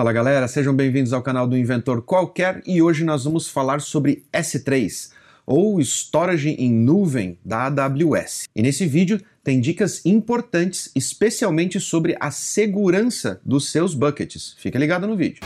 Fala 0.00 0.14
galera, 0.14 0.48
sejam 0.48 0.74
bem-vindos 0.74 1.12
ao 1.12 1.20
canal 1.20 1.46
do 1.46 1.54
Inventor 1.54 2.00
Qualquer 2.00 2.62
e 2.64 2.80
hoje 2.80 3.04
nós 3.04 3.24
vamos 3.24 3.50
falar 3.50 3.82
sobre 3.82 4.24
S3 4.32 5.10
ou 5.44 5.78
Storage 5.78 6.52
em 6.52 6.72
Nuvem 6.72 7.38
da 7.44 7.66
AWS. 7.66 8.44
E 8.56 8.62
nesse 8.62 8.86
vídeo 8.86 9.20
tem 9.44 9.60
dicas 9.60 10.00
importantes, 10.06 10.90
especialmente 10.96 11.78
sobre 11.78 12.16
a 12.18 12.30
segurança 12.30 13.42
dos 13.44 13.70
seus 13.70 13.92
buckets. 13.92 14.56
Fica 14.56 14.78
ligado 14.78 15.06
no 15.06 15.14
vídeo. 15.14 15.42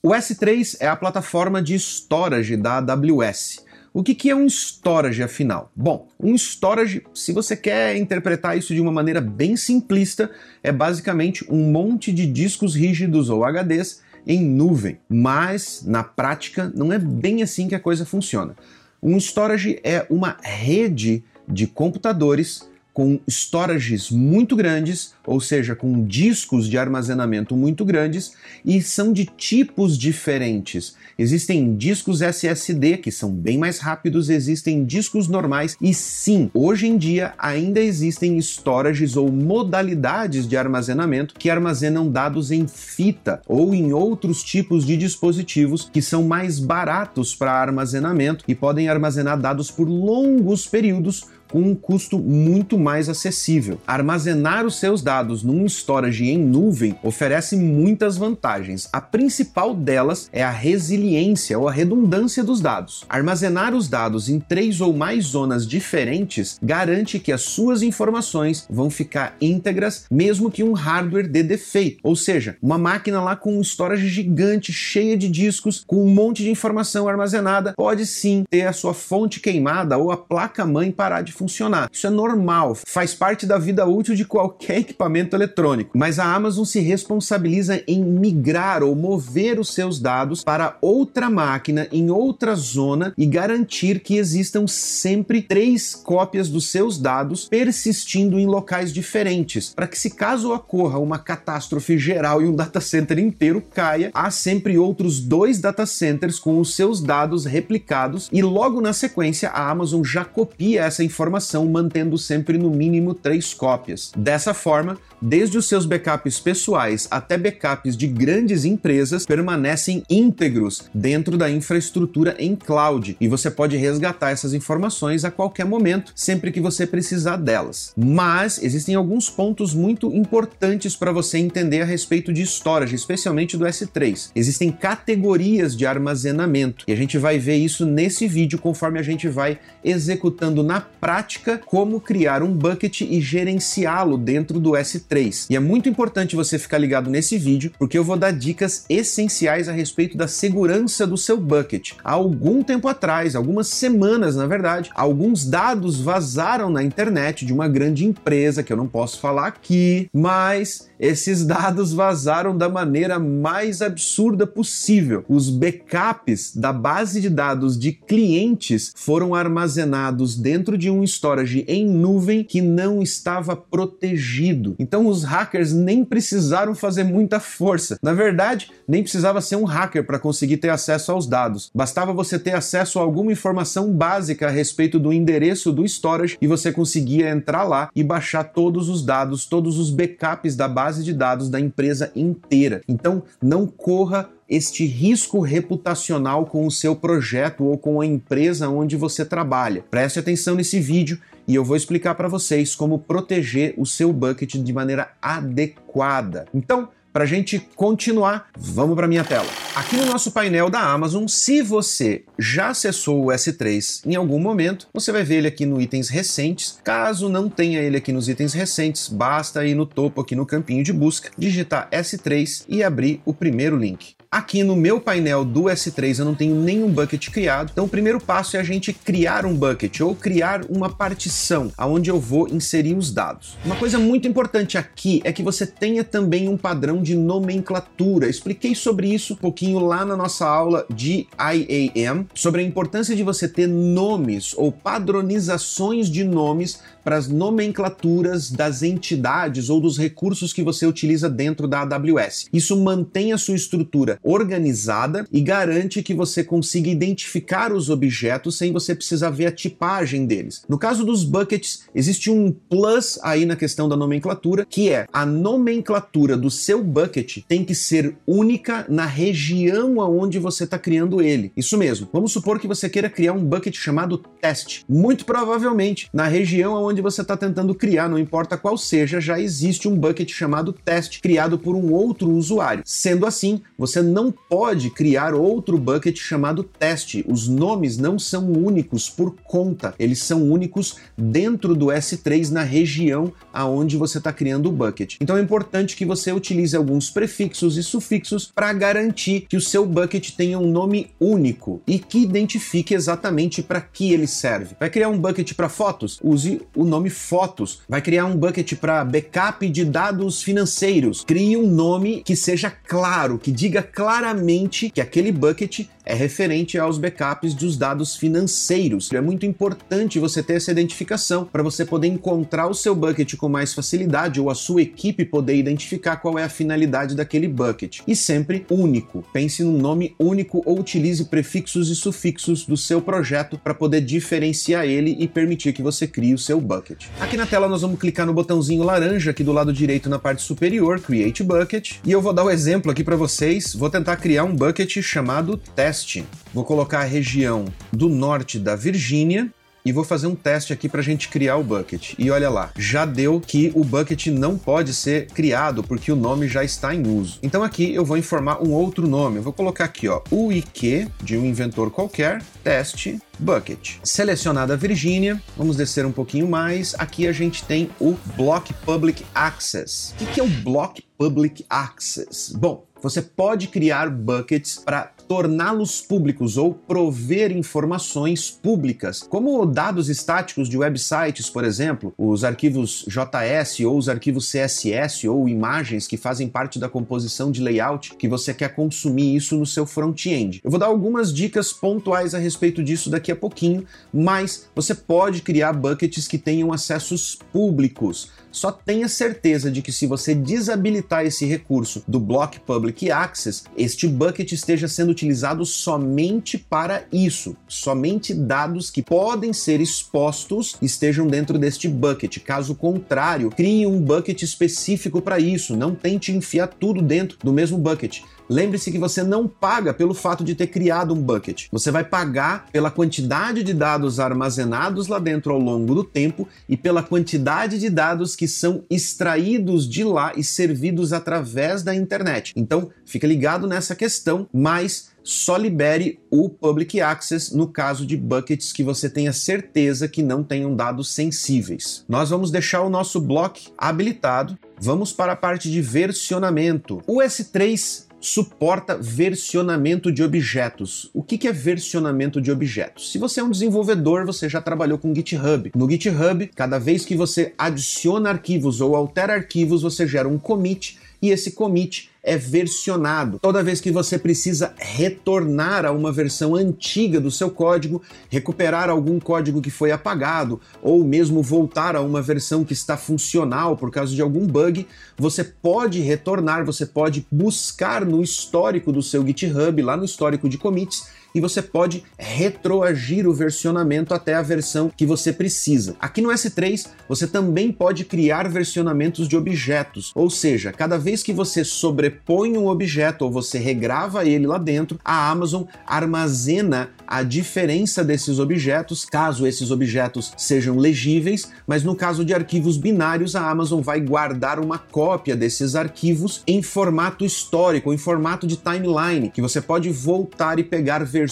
O 0.00 0.10
S3 0.10 0.76
é 0.78 0.86
a 0.86 0.94
plataforma 0.94 1.60
de 1.60 1.74
storage 1.74 2.56
da 2.56 2.76
AWS. 2.76 3.66
O 3.92 4.02
que, 4.02 4.14
que 4.14 4.30
é 4.30 4.36
um 4.36 4.46
storage, 4.46 5.22
afinal? 5.22 5.72
Bom, 5.74 6.08
um 6.20 6.34
storage, 6.34 7.02
se 7.14 7.32
você 7.32 7.56
quer 7.56 7.96
interpretar 7.96 8.56
isso 8.56 8.74
de 8.74 8.80
uma 8.80 8.92
maneira 8.92 9.20
bem 9.20 9.56
simplista, 9.56 10.30
é 10.62 10.70
basicamente 10.70 11.44
um 11.50 11.70
monte 11.70 12.12
de 12.12 12.26
discos 12.26 12.74
rígidos 12.74 13.30
ou 13.30 13.44
HDs 13.44 14.02
em 14.26 14.44
nuvem. 14.44 14.98
Mas, 15.08 15.82
na 15.86 16.04
prática, 16.04 16.70
não 16.74 16.92
é 16.92 16.98
bem 16.98 17.42
assim 17.42 17.66
que 17.66 17.74
a 17.74 17.80
coisa 17.80 18.04
funciona. 18.04 18.54
Um 19.02 19.16
storage 19.16 19.80
é 19.82 20.06
uma 20.10 20.36
rede 20.42 21.24
de 21.48 21.66
computadores 21.66 22.68
com 22.98 23.20
storages 23.28 24.10
muito 24.10 24.56
grandes, 24.56 25.14
ou 25.24 25.40
seja, 25.40 25.76
com 25.76 26.04
discos 26.04 26.68
de 26.68 26.76
armazenamento 26.76 27.54
muito 27.54 27.84
grandes, 27.84 28.32
e 28.64 28.82
são 28.82 29.12
de 29.12 29.24
tipos 29.24 29.96
diferentes. 29.96 30.96
Existem 31.16 31.76
discos 31.76 32.22
SSD 32.22 32.96
que 32.96 33.12
são 33.12 33.30
bem 33.30 33.56
mais 33.56 33.78
rápidos, 33.78 34.28
existem 34.28 34.84
discos 34.84 35.28
normais, 35.28 35.76
e 35.80 35.94
sim, 35.94 36.50
hoje 36.52 36.88
em 36.88 36.98
dia 36.98 37.34
ainda 37.38 37.78
existem 37.78 38.36
storages 38.38 39.16
ou 39.16 39.30
modalidades 39.30 40.48
de 40.48 40.56
armazenamento 40.56 41.36
que 41.38 41.48
armazenam 41.48 42.10
dados 42.10 42.50
em 42.50 42.66
fita 42.66 43.40
ou 43.46 43.76
em 43.76 43.92
outros 43.92 44.42
tipos 44.42 44.84
de 44.84 44.96
dispositivos 44.96 45.88
que 45.88 46.02
são 46.02 46.24
mais 46.24 46.58
baratos 46.58 47.32
para 47.32 47.52
armazenamento 47.52 48.44
e 48.48 48.56
podem 48.56 48.88
armazenar 48.88 49.40
dados 49.40 49.70
por 49.70 49.88
longos 49.88 50.66
períodos 50.66 51.37
com 51.50 51.60
um 51.60 51.74
custo 51.74 52.18
muito 52.18 52.78
mais 52.78 53.08
acessível. 53.08 53.80
Armazenar 53.86 54.66
os 54.66 54.78
seus 54.78 55.02
dados 55.02 55.42
num 55.42 55.66
storage 55.66 56.28
em 56.28 56.38
nuvem 56.38 56.96
oferece 57.02 57.56
muitas 57.56 58.16
vantagens. 58.16 58.88
A 58.92 59.00
principal 59.00 59.74
delas 59.74 60.28
é 60.32 60.42
a 60.42 60.50
resiliência 60.50 61.58
ou 61.58 61.68
a 61.68 61.72
redundância 61.72 62.44
dos 62.44 62.60
dados. 62.60 63.04
Armazenar 63.08 63.74
os 63.74 63.88
dados 63.88 64.28
em 64.28 64.38
três 64.38 64.80
ou 64.80 64.92
mais 64.92 65.24
zonas 65.24 65.66
diferentes 65.66 66.58
garante 66.62 67.18
que 67.18 67.32
as 67.32 67.42
suas 67.42 67.82
informações 67.82 68.66
vão 68.70 68.90
ficar 68.90 69.36
íntegras 69.40 70.06
mesmo 70.10 70.50
que 70.50 70.62
um 70.62 70.72
hardware 70.72 71.28
dê 71.28 71.42
defeito. 71.42 72.00
Ou 72.02 72.16
seja, 72.16 72.56
uma 72.62 72.78
máquina 72.78 73.20
lá 73.20 73.36
com 73.36 73.58
um 73.58 73.62
storage 73.62 74.08
gigante, 74.08 74.72
cheia 74.72 75.16
de 75.16 75.28
discos, 75.28 75.84
com 75.86 76.04
um 76.04 76.08
monte 76.08 76.42
de 76.42 76.50
informação 76.50 77.08
armazenada, 77.08 77.72
pode 77.76 78.06
sim 78.06 78.44
ter 78.50 78.66
a 78.66 78.72
sua 78.72 78.94
fonte 78.94 79.40
queimada 79.40 79.96
ou 79.96 80.10
a 80.10 80.16
placa-mãe 80.16 80.90
parar 80.90 81.22
de 81.22 81.32
funcionar. 81.38 81.88
Isso 81.92 82.06
é 82.06 82.10
normal, 82.10 82.76
faz 82.84 83.14
parte 83.14 83.46
da 83.46 83.56
vida 83.56 83.86
útil 83.86 84.14
de 84.14 84.24
qualquer 84.24 84.80
equipamento 84.80 85.36
eletrônico. 85.36 85.96
Mas 85.96 86.18
a 86.18 86.34
Amazon 86.34 86.64
se 86.64 86.80
responsabiliza 86.80 87.82
em 87.86 88.02
migrar 88.02 88.82
ou 88.82 88.94
mover 88.94 89.60
os 89.60 89.72
seus 89.72 90.00
dados 90.00 90.42
para 90.42 90.76
outra 90.80 91.30
máquina 91.30 91.86
em 91.92 92.10
outra 92.10 92.54
zona 92.56 93.14
e 93.16 93.24
garantir 93.24 94.00
que 94.00 94.16
existam 94.16 94.66
sempre 94.66 95.40
três 95.40 95.94
cópias 95.94 96.48
dos 96.48 96.70
seus 96.70 96.98
dados 96.98 97.46
persistindo 97.48 98.38
em 98.38 98.46
locais 98.46 98.92
diferentes, 98.92 99.72
para 99.74 99.86
que 99.86 99.98
se 99.98 100.10
caso 100.10 100.52
ocorra 100.52 100.98
uma 100.98 101.18
catástrofe 101.18 101.96
geral 101.98 102.42
e 102.42 102.48
um 102.48 102.56
data 102.56 102.80
center 102.80 103.18
inteiro 103.18 103.62
caia, 103.62 104.10
há 104.12 104.30
sempre 104.30 104.76
outros 104.76 105.20
dois 105.20 105.60
data 105.60 105.86
centers 105.86 106.38
com 106.38 106.58
os 106.58 106.74
seus 106.74 107.00
dados 107.00 107.44
replicados 107.44 108.28
e 108.32 108.42
logo 108.42 108.80
na 108.80 108.92
sequência 108.92 109.50
a 109.50 109.70
Amazon 109.70 110.02
já 110.02 110.24
copia 110.24 110.82
essa 110.82 111.04
informação 111.04 111.27
informação, 111.28 111.66
mantendo 111.66 112.16
sempre 112.16 112.56
no 112.56 112.70
mínimo 112.70 113.12
três 113.14 113.52
cópias. 113.52 114.10
Dessa 114.16 114.54
forma, 114.54 114.98
desde 115.20 115.58
os 115.58 115.68
seus 115.68 115.84
backups 115.84 116.40
pessoais 116.40 117.06
até 117.10 117.36
backups 117.36 117.96
de 117.96 118.06
grandes 118.06 118.64
empresas 118.64 119.26
permanecem 119.26 120.02
íntegros 120.08 120.88
dentro 120.94 121.36
da 121.36 121.50
infraestrutura 121.50 122.34
em 122.38 122.56
cloud 122.56 123.16
e 123.20 123.28
você 123.28 123.50
pode 123.50 123.76
resgatar 123.76 124.30
essas 124.30 124.54
informações 124.54 125.24
a 125.24 125.30
qualquer 125.30 125.66
momento, 125.66 126.12
sempre 126.14 126.50
que 126.50 126.60
você 126.60 126.86
precisar 126.86 127.36
delas. 127.36 127.92
Mas 127.96 128.62
existem 128.62 128.94
alguns 128.94 129.28
pontos 129.28 129.74
muito 129.74 130.10
importantes 130.14 130.96
para 130.96 131.12
você 131.12 131.36
entender 131.38 131.82
a 131.82 131.84
respeito 131.84 132.32
de 132.32 132.42
storage, 132.42 132.94
especialmente 132.94 133.56
do 133.56 133.66
S3. 133.66 134.30
Existem 134.34 134.72
categorias 134.72 135.76
de 135.76 135.84
armazenamento 135.84 136.84
e 136.88 136.92
a 136.92 136.96
gente 136.96 137.18
vai 137.18 137.38
ver 137.38 137.56
isso 137.56 137.84
nesse 137.84 138.26
vídeo 138.26 138.58
conforme 138.58 138.98
a 138.98 139.02
gente 139.02 139.28
vai 139.28 139.58
executando 139.84 140.62
na 140.62 140.80
prática 140.80 141.17
prática 141.18 141.60
como 141.66 142.00
criar 142.00 142.44
um 142.44 142.52
bucket 142.52 143.00
e 143.00 143.20
gerenciá-lo 143.20 144.16
dentro 144.16 144.60
do 144.60 144.70
S3. 144.70 145.46
E 145.50 145.56
é 145.56 145.58
muito 145.58 145.88
importante 145.88 146.36
você 146.36 146.60
ficar 146.60 146.78
ligado 146.78 147.10
nesse 147.10 147.36
vídeo, 147.36 147.72
porque 147.76 147.98
eu 147.98 148.04
vou 148.04 148.16
dar 148.16 148.30
dicas 148.30 148.84
essenciais 148.88 149.68
a 149.68 149.72
respeito 149.72 150.16
da 150.16 150.28
segurança 150.28 151.04
do 151.08 151.16
seu 151.16 151.36
bucket. 151.36 151.94
Há 152.04 152.12
algum 152.12 152.62
tempo 152.62 152.86
atrás, 152.86 153.34
algumas 153.34 153.66
semanas 153.66 154.36
na 154.36 154.46
verdade, 154.46 154.90
alguns 154.94 155.44
dados 155.44 156.00
vazaram 156.00 156.70
na 156.70 156.84
internet 156.84 157.44
de 157.44 157.52
uma 157.52 157.66
grande 157.66 158.06
empresa 158.06 158.62
que 158.62 158.72
eu 158.72 158.76
não 158.76 158.86
posso 158.86 159.18
falar 159.18 159.48
aqui, 159.48 160.08
mas 160.12 160.88
esses 161.00 161.44
dados 161.44 161.92
vazaram 161.92 162.56
da 162.56 162.68
maneira 162.68 163.18
mais 163.18 163.82
absurda 163.82 164.46
possível. 164.46 165.24
Os 165.28 165.50
backups 165.50 166.54
da 166.54 166.72
base 166.72 167.20
de 167.20 167.28
dados 167.28 167.76
de 167.76 167.92
clientes 167.92 168.92
foram 168.94 169.34
armazenados 169.34 170.36
dentro 170.36 170.78
de 170.78 170.90
um 170.90 171.07
storage 171.08 171.64
em 171.66 171.86
nuvem 171.86 172.44
que 172.44 172.60
não 172.60 173.02
estava 173.02 173.56
protegido. 173.56 174.76
Então 174.78 175.06
os 175.06 175.24
hackers 175.24 175.72
nem 175.72 176.04
precisaram 176.04 176.74
fazer 176.74 177.04
muita 177.04 177.40
força. 177.40 177.98
Na 178.02 178.12
verdade, 178.12 178.70
nem 178.86 179.02
precisava 179.02 179.40
ser 179.40 179.56
um 179.56 179.64
hacker 179.64 180.04
para 180.04 180.18
conseguir 180.18 180.58
ter 180.58 180.70
acesso 180.70 181.12
aos 181.12 181.26
dados. 181.26 181.70
Bastava 181.74 182.12
você 182.12 182.38
ter 182.38 182.54
acesso 182.54 182.98
a 182.98 183.02
alguma 183.02 183.32
informação 183.32 183.92
básica 183.92 184.46
a 184.46 184.50
respeito 184.50 184.98
do 184.98 185.12
endereço 185.12 185.72
do 185.72 185.84
storage 185.84 186.36
e 186.40 186.46
você 186.46 186.72
conseguia 186.72 187.30
entrar 187.30 187.64
lá 187.64 187.90
e 187.94 188.04
baixar 188.04 188.44
todos 188.44 188.88
os 188.88 189.04
dados, 189.04 189.46
todos 189.46 189.78
os 189.78 189.90
backups 189.90 190.56
da 190.56 190.68
base 190.68 191.02
de 191.02 191.12
dados 191.12 191.48
da 191.48 191.60
empresa 191.60 192.12
inteira. 192.14 192.80
Então, 192.88 193.22
não 193.42 193.66
corra 193.66 194.28
este 194.48 194.86
risco 194.86 195.40
reputacional 195.40 196.46
com 196.46 196.66
o 196.66 196.70
seu 196.70 196.96
projeto 196.96 197.64
ou 197.64 197.76
com 197.76 198.00
a 198.00 198.06
empresa 198.06 198.68
onde 198.68 198.96
você 198.96 199.24
trabalha. 199.24 199.84
Preste 199.90 200.18
atenção 200.18 200.54
nesse 200.54 200.80
vídeo 200.80 201.18
e 201.46 201.54
eu 201.54 201.64
vou 201.64 201.76
explicar 201.76 202.14
para 202.14 202.28
vocês 202.28 202.74
como 202.74 202.98
proteger 202.98 203.74
o 203.76 203.84
seu 203.84 204.12
bucket 204.12 204.54
de 204.56 204.72
maneira 204.72 205.12
adequada. 205.20 206.46
Então, 206.54 206.88
para 207.10 207.24
a 207.24 207.26
gente 207.26 207.58
continuar, 207.74 208.48
vamos 208.56 208.94
para 208.94 209.08
minha 209.08 209.24
tela. 209.24 209.48
Aqui 209.74 209.96
no 209.96 210.04
nosso 210.04 210.30
painel 210.30 210.68
da 210.68 210.80
Amazon, 210.80 211.26
se 211.26 211.62
você 211.62 212.22
já 212.38 212.68
acessou 212.68 213.24
o 213.24 213.28
S3 213.28 214.02
em 214.06 214.14
algum 214.14 214.38
momento, 214.38 214.86
você 214.92 215.10
vai 215.10 215.24
ver 215.24 215.36
ele 215.36 215.48
aqui 215.48 215.64
no 215.64 215.80
itens 215.80 216.10
recentes. 216.10 216.78
Caso 216.84 217.28
não 217.28 217.48
tenha 217.48 217.80
ele 217.80 217.96
aqui 217.96 218.12
nos 218.12 218.28
itens 218.28 218.52
recentes, 218.52 219.08
basta 219.08 219.66
ir 219.66 219.74
no 219.74 219.86
topo 219.86 220.20
aqui 220.20 220.36
no 220.36 220.46
campinho 220.46 220.84
de 220.84 220.92
busca, 220.92 221.30
digitar 221.36 221.88
S3 221.90 222.66
e 222.68 222.84
abrir 222.84 223.22
o 223.24 223.32
primeiro 223.32 223.76
link. 223.76 224.17
Aqui 224.30 224.62
no 224.62 224.76
meu 224.76 225.00
painel 225.00 225.42
do 225.42 225.62
S3 225.64 226.18
eu 226.18 226.24
não 226.26 226.34
tenho 226.34 226.54
nenhum 226.54 226.92
bucket 226.92 227.30
criado, 227.30 227.70
então 227.72 227.86
o 227.86 227.88
primeiro 227.88 228.20
passo 228.20 228.58
é 228.58 228.60
a 228.60 228.62
gente 228.62 228.92
criar 228.92 229.46
um 229.46 229.54
bucket 229.54 230.00
ou 230.02 230.14
criar 230.14 230.66
uma 230.68 230.90
partição 230.90 231.72
aonde 231.78 232.10
eu 232.10 232.20
vou 232.20 232.46
inserir 232.46 232.94
os 232.94 233.10
dados. 233.10 233.56
Uma 233.64 233.76
coisa 233.76 233.98
muito 233.98 234.28
importante 234.28 234.76
aqui 234.76 235.22
é 235.24 235.32
que 235.32 235.42
você 235.42 235.66
tenha 235.66 236.04
também 236.04 236.46
um 236.46 236.58
padrão 236.58 237.02
de 237.02 237.16
nomenclatura. 237.16 238.28
Expliquei 238.28 238.74
sobre 238.74 239.08
isso 239.08 239.32
um 239.32 239.36
pouquinho 239.36 239.78
lá 239.78 240.04
na 240.04 240.14
nossa 240.14 240.46
aula 240.46 240.84
de 240.94 241.26
IAM, 241.38 242.26
sobre 242.34 242.60
a 242.60 242.64
importância 242.64 243.16
de 243.16 243.22
você 243.22 243.48
ter 243.48 243.66
nomes 243.66 244.52
ou 244.58 244.70
padronizações 244.70 246.10
de 246.10 246.22
nomes 246.22 246.80
para 247.04 247.16
as 247.16 247.28
nomenclaturas 247.28 248.50
das 248.50 248.82
entidades 248.82 249.70
ou 249.70 249.80
dos 249.80 249.98
recursos 249.98 250.52
que 250.52 250.62
você 250.62 250.86
utiliza 250.86 251.28
dentro 251.28 251.66
da 251.66 251.80
AWS. 251.80 252.46
Isso 252.52 252.76
mantém 252.76 253.32
a 253.32 253.38
sua 253.38 253.54
estrutura 253.54 254.18
organizada 254.22 255.26
e 255.32 255.40
garante 255.40 256.02
que 256.02 256.14
você 256.14 256.44
consiga 256.44 256.88
identificar 256.88 257.72
os 257.72 257.90
objetos 257.90 258.58
sem 258.58 258.72
você 258.72 258.94
precisar 258.94 259.30
ver 259.30 259.46
a 259.46 259.52
tipagem 259.52 260.26
deles. 260.26 260.62
No 260.68 260.78
caso 260.78 261.04
dos 261.04 261.24
buckets, 261.24 261.84
existe 261.94 262.30
um 262.30 262.52
plus 262.52 263.18
aí 263.22 263.44
na 263.44 263.56
questão 263.56 263.88
da 263.88 263.96
nomenclatura, 263.96 264.66
que 264.68 264.88
é 264.88 265.06
a 265.12 265.24
nomenclatura 265.24 266.36
do 266.36 266.50
seu 266.50 266.82
bucket 266.82 267.38
tem 267.48 267.64
que 267.64 267.74
ser 267.74 268.16
única 268.26 268.84
na 268.88 269.06
região 269.06 270.00
aonde 270.00 270.38
você 270.38 270.64
está 270.64 270.78
criando 270.78 271.20
ele. 271.20 271.52
Isso 271.56 271.76
mesmo. 271.76 272.08
Vamos 272.12 272.32
supor 272.32 272.58
que 272.58 272.66
você 272.66 272.88
queira 272.88 273.10
criar 273.10 273.32
um 273.32 273.44
bucket 273.44 273.74
chamado 273.76 274.18
teste. 274.40 274.84
Muito 274.88 275.24
provavelmente, 275.24 276.08
na 276.12 276.26
região 276.26 276.76
aonde 276.88 277.02
você 277.02 277.20
está 277.20 277.36
tentando 277.36 277.74
criar, 277.74 278.08
não 278.08 278.18
importa 278.18 278.56
qual 278.56 278.78
seja, 278.78 279.20
já 279.20 279.38
existe 279.38 279.86
um 279.86 279.94
bucket 279.96 280.30
chamado 280.30 280.72
teste 280.72 281.20
criado 281.20 281.58
por 281.58 281.76
um 281.76 281.92
outro 281.92 282.30
usuário. 282.30 282.82
Sendo 282.84 283.26
assim, 283.26 283.60
você 283.76 284.00
não 284.00 284.32
pode 284.32 284.88
criar 284.90 285.34
outro 285.34 285.76
bucket 285.76 286.16
chamado 286.16 286.62
teste. 286.62 287.24
Os 287.28 287.46
nomes 287.46 287.98
não 287.98 288.18
são 288.18 288.50
únicos 288.50 289.10
por 289.10 289.34
conta, 289.44 289.94
eles 289.98 290.22
são 290.22 290.50
únicos 290.50 290.96
dentro 291.16 291.74
do 291.74 291.86
S3 291.86 292.50
na 292.50 292.62
região 292.62 293.32
aonde 293.52 293.96
você 293.98 294.16
está 294.16 294.32
criando 294.32 294.70
o 294.70 294.72
bucket. 294.72 295.16
Então 295.20 295.36
é 295.36 295.42
importante 295.42 295.94
que 295.94 296.06
você 296.06 296.32
utilize 296.32 296.74
alguns 296.74 297.10
prefixos 297.10 297.76
e 297.76 297.82
sufixos 297.82 298.50
para 298.54 298.72
garantir 298.72 299.46
que 299.48 299.56
o 299.56 299.60
seu 299.60 299.84
bucket 299.84 300.30
tenha 300.30 300.58
um 300.58 300.70
nome 300.70 301.10
único 301.20 301.82
e 301.86 301.98
que 301.98 302.18
identifique 302.18 302.94
exatamente 302.94 303.62
para 303.62 303.80
que 303.80 304.12
ele 304.12 304.26
serve. 304.26 304.74
Vai 304.80 304.88
criar 304.88 305.10
um 305.10 305.18
bucket 305.18 305.52
para 305.52 305.68
fotos? 305.68 306.18
Use 306.22 306.62
o 306.78 306.84
nome 306.84 307.10
fotos. 307.10 307.80
Vai 307.88 308.00
criar 308.00 308.24
um 308.24 308.36
bucket 308.36 308.74
para 308.76 309.04
backup 309.04 309.68
de 309.68 309.84
dados 309.84 310.40
financeiros? 310.40 311.24
Crie 311.24 311.56
um 311.56 311.66
nome 311.66 312.22
que 312.22 312.36
seja 312.36 312.70
claro, 312.70 313.36
que 313.36 313.50
diga 313.50 313.82
claramente 313.82 314.88
que 314.88 315.00
aquele 315.00 315.32
bucket 315.32 315.88
é 316.08 316.14
referente 316.14 316.78
aos 316.78 316.96
backups 316.96 317.52
dos 317.52 317.76
dados 317.76 318.16
financeiros. 318.16 319.12
É 319.12 319.20
muito 319.20 319.44
importante 319.44 320.18
você 320.18 320.42
ter 320.42 320.54
essa 320.54 320.72
identificação 320.72 321.44
para 321.44 321.62
você 321.62 321.84
poder 321.84 322.08
encontrar 322.08 322.66
o 322.66 322.74
seu 322.74 322.94
bucket 322.94 323.36
com 323.36 323.48
mais 323.48 323.74
facilidade 323.74 324.40
ou 324.40 324.48
a 324.48 324.54
sua 324.54 324.80
equipe 324.80 325.26
poder 325.26 325.54
identificar 325.54 326.16
qual 326.16 326.38
é 326.38 326.44
a 326.44 326.48
finalidade 326.48 327.14
daquele 327.14 327.46
bucket. 327.46 328.00
E 328.06 328.16
sempre 328.16 328.64
único. 328.70 329.22
Pense 329.34 329.62
num 329.62 329.76
nome 329.76 330.14
único 330.18 330.62
ou 330.64 330.80
utilize 330.80 331.22
prefixos 331.26 331.90
e 331.90 331.94
sufixos 331.94 332.64
do 332.64 332.76
seu 332.76 333.02
projeto 333.02 333.58
para 333.58 333.74
poder 333.74 334.00
diferenciar 334.00 334.86
ele 334.86 335.14
e 335.18 335.28
permitir 335.28 335.74
que 335.74 335.82
você 335.82 336.06
crie 336.06 336.32
o 336.32 336.38
seu 336.38 336.58
bucket. 336.58 337.04
Aqui 337.20 337.36
na 337.36 337.44
tela 337.44 337.68
nós 337.68 337.82
vamos 337.82 338.00
clicar 338.00 338.24
no 338.24 338.32
botãozinho 338.32 338.82
laranja 338.82 339.30
aqui 339.30 339.44
do 339.44 339.52
lado 339.52 339.74
direito 339.74 340.08
na 340.08 340.18
parte 340.18 340.40
superior, 340.40 341.00
Create 341.00 341.42
Bucket, 341.42 341.96
e 342.02 342.10
eu 342.10 342.22
vou 342.22 342.32
dar 342.32 342.44
o 342.44 342.46
um 342.46 342.50
exemplo 342.50 342.90
aqui 342.90 343.04
para 343.04 343.16
vocês. 343.16 343.74
Vou 343.74 343.90
tentar 343.90 344.16
criar 344.16 344.44
um 344.44 344.56
bucket 344.56 345.02
chamado 345.02 345.58
test 345.76 345.97
teste. 345.98 346.24
Vou 346.54 346.64
colocar 346.64 347.00
a 347.00 347.04
região 347.04 347.64
do 347.92 348.08
norte 348.08 348.58
da 348.58 348.76
Virgínia 348.76 349.52
e 349.84 349.92
vou 349.92 350.04
fazer 350.04 350.26
um 350.26 350.34
teste 350.34 350.72
aqui 350.72 350.88
para 350.88 351.00
a 351.00 351.04
gente 351.04 351.28
criar 351.28 351.56
o 351.56 351.64
bucket. 351.64 352.14
E 352.18 352.30
olha 352.30 352.50
lá, 352.50 352.70
já 352.76 353.04
deu 353.04 353.40
que 353.40 353.72
o 353.74 353.82
bucket 353.82 354.26
não 354.26 354.58
pode 354.58 354.92
ser 354.92 355.26
criado 355.28 355.82
porque 355.82 356.12
o 356.12 356.16
nome 356.16 356.46
já 356.46 356.62
está 356.62 356.94
em 356.94 357.06
uso. 357.06 357.38
Então 357.42 357.62
aqui 357.62 357.94
eu 357.94 358.04
vou 358.04 358.16
informar 358.16 358.62
um 358.62 358.72
outro 358.72 359.08
nome. 359.08 359.38
Eu 359.38 359.42
vou 359.42 359.52
colocar 359.52 359.86
aqui, 359.86 360.06
ó, 360.08 360.22
o 360.30 360.52
IQ 360.52 361.08
de 361.22 361.36
um 361.36 361.44
inventor 361.44 361.90
qualquer, 361.90 362.42
teste 362.62 363.18
bucket. 363.38 363.96
Selecionada 364.04 364.74
a 364.74 364.76
Virgínia, 364.76 365.40
vamos 365.56 365.76
descer 365.76 366.04
um 366.04 366.12
pouquinho 366.12 366.46
mais. 366.46 366.94
Aqui 366.98 367.26
a 367.26 367.32
gente 367.32 367.64
tem 367.64 367.90
o 367.98 368.16
Block 368.36 368.72
Public 368.84 369.24
Access. 369.34 370.14
O 370.20 370.26
que 370.26 370.38
é 370.38 370.42
o 370.42 370.48
Block 370.48 371.02
Public 371.16 371.64
Access? 371.68 372.56
Bom, 372.56 372.84
você 373.00 373.22
pode 373.22 373.68
criar 373.68 374.10
buckets 374.10 374.76
para 374.84 375.12
torná-los 375.28 376.00
públicos 376.00 376.56
ou 376.56 376.72
prover 376.72 377.54
informações 377.54 378.50
públicas, 378.50 379.20
como 379.20 379.66
dados 379.66 380.08
estáticos 380.08 380.68
de 380.68 380.78
websites, 380.78 381.50
por 381.50 381.64
exemplo, 381.64 382.14
os 382.16 382.44
arquivos 382.44 383.04
JS 383.06 383.80
ou 383.80 383.98
os 383.98 384.08
arquivos 384.08 384.50
CSS 384.50 385.28
ou 385.28 385.46
imagens 385.48 386.06
que 386.06 386.16
fazem 386.16 386.48
parte 386.48 386.78
da 386.78 386.88
composição 386.88 387.50
de 387.50 387.60
layout 387.60 388.16
que 388.16 388.26
você 388.26 388.54
quer 388.54 388.74
consumir 388.74 389.36
isso 389.36 389.56
no 389.56 389.66
seu 389.66 389.84
front-end. 389.84 390.60
Eu 390.64 390.70
vou 390.70 390.80
dar 390.80 390.86
algumas 390.86 391.32
dicas 391.32 391.72
pontuais 391.72 392.34
a 392.34 392.38
respeito 392.38 392.82
disso 392.82 393.10
daqui 393.10 393.30
a 393.30 393.36
pouquinho, 393.36 393.84
mas 394.12 394.68
você 394.74 394.94
pode 394.94 395.42
criar 395.42 395.74
buckets 395.74 396.26
que 396.26 396.38
tenham 396.38 396.72
acessos 396.72 397.38
públicos. 397.52 398.30
Só 398.50 398.72
tenha 398.72 399.08
certeza 399.08 399.70
de 399.70 399.82
que 399.82 399.92
se 399.92 400.06
você 400.06 400.34
desabilitar 400.34 401.24
esse 401.24 401.44
recurso 401.44 402.02
do 402.08 402.18
Block 402.18 402.58
Public 402.60 403.10
Access, 403.10 403.64
este 403.76 404.08
bucket 404.08 404.50
esteja 404.52 404.88
sendo 404.88 405.14
utilizado 405.18 405.66
somente 405.66 406.56
para 406.56 407.04
isso. 407.12 407.56
Somente 407.66 408.32
dados 408.32 408.90
que 408.90 409.02
podem 409.02 409.52
ser 409.52 409.80
expostos 409.80 410.76
estejam 410.80 411.26
dentro 411.26 411.58
deste 411.58 411.88
bucket. 411.88 412.38
Caso 412.38 412.74
contrário, 412.74 413.50
crie 413.50 413.86
um 413.86 414.00
bucket 414.00 414.42
específico 414.42 415.20
para 415.20 415.40
isso. 415.40 415.76
Não 415.76 415.94
tente 415.94 416.30
enfiar 416.30 416.68
tudo 416.68 417.02
dentro 417.02 417.36
do 417.42 417.52
mesmo 417.52 417.76
bucket. 417.76 418.20
Lembre-se 418.48 418.90
que 418.90 418.98
você 418.98 419.22
não 419.22 419.46
paga 419.46 419.92
pelo 419.92 420.14
fato 420.14 420.42
de 420.42 420.54
ter 420.54 420.68
criado 420.68 421.12
um 421.12 421.20
bucket. 421.20 421.66
Você 421.70 421.90
vai 421.90 422.04
pagar 422.04 422.66
pela 422.72 422.90
quantidade 422.90 423.62
de 423.62 423.74
dados 423.74 424.18
armazenados 424.18 425.06
lá 425.06 425.18
dentro 425.18 425.52
ao 425.52 425.58
longo 425.58 425.94
do 425.94 426.04
tempo 426.04 426.48
e 426.68 426.76
pela 426.76 427.02
quantidade 427.02 427.78
de 427.78 427.90
dados 427.90 428.34
que 428.34 428.48
são 428.48 428.84
extraídos 428.88 429.88
de 429.88 430.02
lá 430.02 430.32
e 430.36 430.42
servidos 430.42 431.12
através 431.12 431.82
da 431.82 431.94
internet. 431.94 432.52
Então, 432.56 432.90
fica 433.04 433.26
ligado 433.26 433.66
nessa 433.66 433.94
questão, 433.94 434.48
mas 434.52 435.10
só 435.22 435.58
libere 435.58 436.18
o 436.30 436.48
Public 436.48 437.02
Access 437.02 437.54
no 437.54 437.68
caso 437.68 438.06
de 438.06 438.16
buckets 438.16 438.72
que 438.72 438.82
você 438.82 439.10
tenha 439.10 439.30
certeza 439.30 440.08
que 440.08 440.22
não 440.22 440.42
tenham 440.42 440.74
dados 440.74 441.10
sensíveis. 441.10 442.02
Nós 442.08 442.30
vamos 442.30 442.50
deixar 442.50 442.80
o 442.80 442.88
nosso 442.88 443.20
block 443.20 443.68
habilitado. 443.76 444.58
Vamos 444.80 445.12
para 445.12 445.32
a 445.32 445.36
parte 445.36 445.70
de 445.70 445.82
versionamento. 445.82 447.02
O 447.06 447.18
S3 447.18 448.07
suporta 448.20 448.96
versionamento 448.96 450.10
de 450.10 450.22
objetos. 450.22 451.10
O 451.14 451.22
que 451.22 451.46
é 451.46 451.52
versionamento 451.52 452.40
de 452.40 452.50
objetos? 452.50 453.12
Se 453.12 453.18
você 453.18 453.40
é 453.40 453.44
um 453.44 453.50
desenvolvedor, 453.50 454.26
você 454.26 454.48
já 454.48 454.60
trabalhou 454.60 454.98
com 454.98 455.14
GitHub. 455.14 455.70
No 455.74 455.90
GitHub, 455.90 456.46
cada 456.48 456.78
vez 456.78 457.04
que 457.04 457.16
você 457.16 457.54
adiciona 457.56 458.30
arquivos 458.30 458.80
ou 458.80 458.96
altera 458.96 459.34
arquivos, 459.34 459.82
você 459.82 460.06
gera 460.06 460.28
um 460.28 460.38
commit 460.38 460.98
e 461.20 461.30
esse 461.30 461.52
commit 461.52 462.10
é 462.22 462.36
versionado. 462.36 463.38
Toda 463.40 463.62
vez 463.62 463.80
que 463.80 463.90
você 463.90 464.18
precisa 464.18 464.74
retornar 464.76 465.86
a 465.86 465.92
uma 465.92 466.12
versão 466.12 466.54
antiga 466.54 467.20
do 467.20 467.30
seu 467.30 467.50
código, 467.50 468.02
recuperar 468.28 468.90
algum 468.90 469.18
código 469.18 469.62
que 469.62 469.70
foi 469.70 469.90
apagado, 469.90 470.60
ou 470.82 471.02
mesmo 471.04 471.42
voltar 471.42 471.96
a 471.96 472.00
uma 472.02 472.20
versão 472.20 472.64
que 472.64 472.72
está 472.72 472.96
funcional 472.96 473.76
por 473.76 473.90
causa 473.90 474.14
de 474.14 474.20
algum 474.20 474.46
bug, 474.46 474.86
você 475.16 475.42
pode 475.42 476.00
retornar, 476.00 476.64
você 476.64 476.84
pode 476.84 477.26
buscar 477.30 478.04
no 478.04 478.22
histórico 478.22 478.92
do 478.92 479.02
seu 479.02 479.26
GitHub, 479.26 479.80
lá 479.80 479.96
no 479.96 480.04
histórico 480.04 480.48
de 480.48 480.58
commits, 480.58 481.06
e 481.38 481.40
você 481.40 481.62
pode 481.62 482.02
retroagir 482.18 483.26
o 483.26 483.32
versionamento 483.32 484.12
até 484.12 484.34
a 484.34 484.42
versão 484.42 484.90
que 484.94 485.06
você 485.06 485.32
precisa. 485.32 485.96
Aqui 486.00 486.20
no 486.20 486.30
S3, 486.30 486.88
você 487.08 487.26
também 487.26 487.70
pode 487.70 488.04
criar 488.04 488.48
versionamentos 488.48 489.28
de 489.28 489.36
objetos, 489.36 490.12
ou 490.14 490.28
seja, 490.28 490.72
cada 490.72 490.98
vez 490.98 491.22
que 491.22 491.32
você 491.32 491.64
sobrepõe 491.64 492.58
um 492.58 492.66
objeto 492.66 493.24
ou 493.24 493.30
você 493.30 493.58
regrava 493.58 494.24
ele 494.24 494.46
lá 494.46 494.58
dentro, 494.58 494.98
a 495.04 495.30
Amazon 495.30 495.62
armazena 495.86 496.90
a 497.06 497.22
diferença 497.22 498.04
desses 498.04 498.38
objetos, 498.38 499.06
caso 499.06 499.46
esses 499.46 499.70
objetos 499.70 500.30
sejam 500.36 500.76
legíveis, 500.76 501.50
mas 501.66 501.82
no 501.82 501.96
caso 501.96 502.22
de 502.22 502.34
arquivos 502.34 502.76
binários, 502.76 503.34
a 503.34 503.48
Amazon 503.48 503.80
vai 503.80 503.98
guardar 503.98 504.60
uma 504.60 504.76
cópia 504.76 505.34
desses 505.34 505.74
arquivos 505.74 506.42
em 506.46 506.60
formato 506.60 507.24
histórico, 507.24 507.94
em 507.94 507.96
formato 507.96 508.46
de 508.46 508.58
timeline, 508.58 509.30
que 509.30 509.40
você 509.40 509.58
pode 509.58 509.88
voltar 509.88 510.58
e 510.58 510.64
pegar 510.64 511.02
versões 511.02 511.27